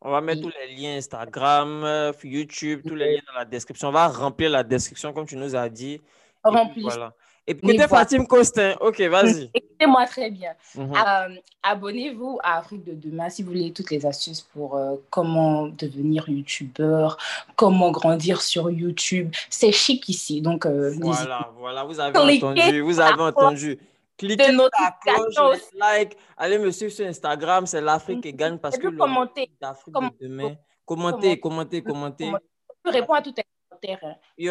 On 0.00 0.10
va 0.10 0.20
mettre 0.20 0.42
tous 0.42 0.52
les 0.60 0.74
liens 0.74 0.96
Instagram, 0.96 1.84
euh, 1.84 2.12
YouTube, 2.24 2.82
tous 2.84 2.96
les 2.96 3.14
liens 3.14 3.22
dans 3.28 3.38
la 3.38 3.44
description. 3.44 3.88
On 3.88 3.92
va 3.92 4.08
remplir 4.08 4.50
la 4.50 4.64
description 4.64 5.12
comme 5.12 5.26
tu 5.26 5.36
nous 5.36 5.54
as 5.54 5.68
dit. 5.68 6.00
Remplis. 6.42 6.82
voilà. 6.82 7.14
Et 7.46 7.54
voilà. 7.60 7.88
Fatim 7.88 8.24
Costin, 8.24 8.76
ok, 8.80 9.00
vas-y. 9.02 9.50
Écoutez-moi 9.54 10.06
très 10.06 10.30
bien. 10.30 10.52
Mhm. 10.76 10.92
Euh, 10.94 11.34
Abonnez-vous 11.64 12.38
à 12.42 12.58
Afrique 12.58 12.84
de 12.84 12.92
demain 12.94 13.28
si 13.30 13.42
vous 13.42 13.50
voulez 13.50 13.72
toutes 13.72 13.90
les 13.90 14.06
astuces 14.06 14.40
pour 14.40 14.76
euh, 14.76 14.96
comment 15.10 15.66
devenir 15.66 16.28
youtubeur, 16.28 17.16
comment 17.56 17.90
grandir 17.90 18.40
sur 18.42 18.70
YouTube. 18.70 19.32
C'est 19.50 19.72
chic 19.72 20.08
ici, 20.08 20.40
donc 20.40 20.66
euh, 20.66 20.94
Voilà, 21.00 21.50
voilà, 21.58 21.84
vous 21.84 21.98
avez 21.98 22.12
Cliquez 22.12 22.44
entendu, 22.46 22.80
vous 22.80 23.00
avez 23.00 23.22
entendu. 23.22 23.78
Cliquez 24.16 24.44
sur 24.52 24.68
la 24.78 24.96
cloche, 25.32 25.58
likes, 25.74 26.16
allez 26.36 26.58
me 26.58 26.70
suivre 26.70 26.92
sur 26.92 27.06
Instagram, 27.06 27.66
c'est 27.66 27.80
l'Afrique 27.80 28.22
qui 28.22 28.32
gagne 28.32 28.58
parce 28.58 28.78
que 28.78 28.86
commentez. 28.88 29.50
Comment- 29.92 30.08
de 30.20 30.26
demain. 30.28 30.54
Commentez, 30.84 31.40
commentez, 31.40 31.82
commentez. 31.82 32.32
Je 32.84 32.90
réponds 32.90 33.14
à 33.14 33.22
toutes 33.22 33.38
les 33.82 33.96
commentaires. 33.96 34.10
Hein. 34.10 34.16
Il, 34.38 34.46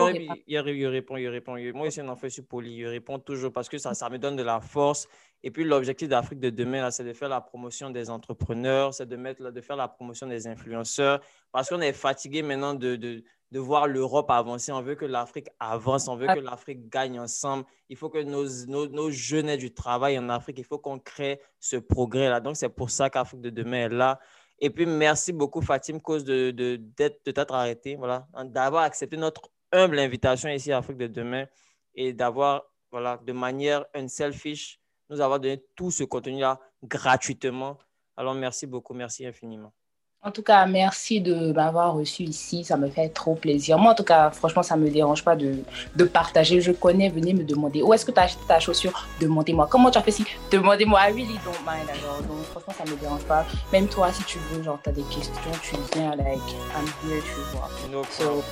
il, 0.47 0.87
répond, 0.87 1.17
il 1.17 1.27
répond. 1.27 1.57
Moi 1.73 1.87
aussi, 1.87 2.01
on 2.01 2.07
en 2.07 2.15
fait 2.15 2.29
sur 2.29 2.45
Poli. 2.45 2.73
Il 2.73 2.87
répond 2.87 3.19
toujours 3.19 3.51
parce 3.51 3.69
que 3.69 3.77
ça, 3.77 3.93
ça 3.93 4.09
me 4.09 4.17
donne 4.17 4.35
de 4.35 4.43
la 4.43 4.59
force. 4.59 5.07
Et 5.43 5.49
puis, 5.49 5.63
l'objectif 5.63 6.07
d'Afrique 6.07 6.39
de 6.39 6.49
demain, 6.49 6.91
c'est 6.91 7.03
de 7.03 7.13
faire 7.13 7.29
la 7.29 7.41
promotion 7.41 7.89
des 7.89 8.09
entrepreneurs, 8.09 8.93
c'est 8.93 9.07
de, 9.07 9.15
mettre, 9.15 9.49
de 9.49 9.61
faire 9.61 9.75
la 9.75 9.87
promotion 9.87 10.27
des 10.27 10.47
influenceurs. 10.47 11.19
Parce 11.51 11.69
qu'on 11.69 11.81
est 11.81 11.93
fatigué 11.93 12.43
maintenant 12.43 12.75
de, 12.75 12.95
de, 12.95 13.23
de 13.51 13.59
voir 13.59 13.87
l'Europe 13.87 14.29
avancer. 14.29 14.71
On 14.71 14.81
veut 14.81 14.95
que 14.95 15.05
l'Afrique 15.05 15.47
avance, 15.59 16.07
on 16.07 16.15
veut 16.15 16.27
que 16.27 16.39
l'Afrique 16.39 16.89
gagne 16.89 17.19
ensemble. 17.19 17.65
Il 17.89 17.97
faut 17.97 18.09
que 18.09 18.21
nos, 18.21 18.45
nos, 18.67 18.87
nos 18.87 19.09
jeunes 19.09 19.49
aient 19.49 19.57
du 19.57 19.73
travail 19.73 20.17
en 20.19 20.29
Afrique. 20.29 20.59
Il 20.59 20.65
faut 20.65 20.77
qu'on 20.77 20.99
crée 20.99 21.41
ce 21.59 21.77
progrès-là. 21.77 22.39
Donc, 22.39 22.55
c'est 22.55 22.69
pour 22.69 22.91
ça 22.91 23.09
qu'Afrique 23.09 23.41
de 23.41 23.49
demain 23.49 23.85
est 23.85 23.89
là. 23.89 24.19
Et 24.63 24.69
puis, 24.69 24.85
merci 24.85 25.33
beaucoup, 25.33 25.61
Fatim, 25.61 25.99
cause 25.99 26.23
de, 26.23 26.51
de, 26.51 26.75
de 26.77 27.31
t'être 27.31 27.53
arrêté, 27.53 27.97
d'avoir 28.45 28.83
accepté 28.83 29.17
notre 29.17 29.49
humble 29.71 29.97
invitation 29.97 30.49
ici 30.49 30.71
à 30.71 30.77
Afrique 30.77 30.97
de 30.97 31.07
demain 31.07 31.47
et 31.95 32.13
d'avoir, 32.13 32.63
voilà, 32.91 33.17
de 33.17 33.33
manière 33.33 33.85
unselfish, 33.95 34.79
nous 35.09 35.19
avoir 35.19 35.39
donné 35.39 35.63
tout 35.75 35.89
ce 35.89 36.03
contenu-là 36.03 36.59
gratuitement. 36.83 37.79
Alors, 38.15 38.35
merci 38.35 38.67
beaucoup, 38.67 38.93
merci 38.93 39.25
infiniment. 39.25 39.73
En 40.23 40.29
tout 40.29 40.43
cas, 40.43 40.67
merci 40.67 41.19
de 41.19 41.51
m'avoir 41.51 41.95
reçu 41.95 42.21
ici. 42.23 42.63
Ça 42.63 42.77
me 42.77 42.87
fait 42.89 43.09
trop 43.09 43.33
plaisir. 43.33 43.79
Moi, 43.79 43.91
en 43.91 43.95
tout 43.95 44.03
cas, 44.03 44.29
franchement, 44.29 44.61
ça 44.61 44.75
ne 44.75 44.83
me 44.83 44.89
dérange 44.91 45.23
pas 45.23 45.35
de, 45.35 45.55
de, 45.95 46.03
partager. 46.03 46.61
Je 46.61 46.71
connais, 46.71 47.09
venez 47.09 47.33
me 47.33 47.43
demander 47.43 47.81
où 47.81 47.91
est-ce 47.91 48.05
que 48.05 48.11
tu 48.11 48.19
as 48.19 48.23
acheté 48.23 48.41
ta 48.47 48.59
chaussure? 48.59 49.07
Demandez-moi. 49.19 49.67
Comment 49.69 49.89
tu 49.89 49.97
as 49.97 50.03
fait 50.03 50.11
ci 50.11 50.23
Demandez-moi. 50.51 51.09
I 51.09 51.11
really 51.13 51.39
don't 51.43 51.55
mind. 51.65 51.89
Alors, 51.89 52.21
donc, 52.21 52.43
franchement, 52.51 52.73
ça 52.77 52.83
ne 52.85 52.91
me 52.91 52.97
dérange 52.97 53.23
pas. 53.23 53.45
Même 53.73 53.87
toi, 53.87 54.11
si 54.11 54.23
tu 54.25 54.37
veux, 54.51 54.61
genre, 54.61 54.77
tu 54.83 54.89
as 54.89 54.93
des 54.93 55.03
questions, 55.03 55.33
tu 55.63 55.75
viens, 55.95 56.11
like, 56.15 56.39
I'm 56.75 56.85
here, 57.03 57.21
tu 57.23 57.57
vois. 57.57 57.69
No 57.91 58.03
so, 58.11 58.43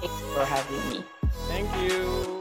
thanks 0.00 0.12
for 0.34 0.44
having 0.44 0.98
me. 0.98 1.04
Thank 1.48 1.68
you. 1.82 2.33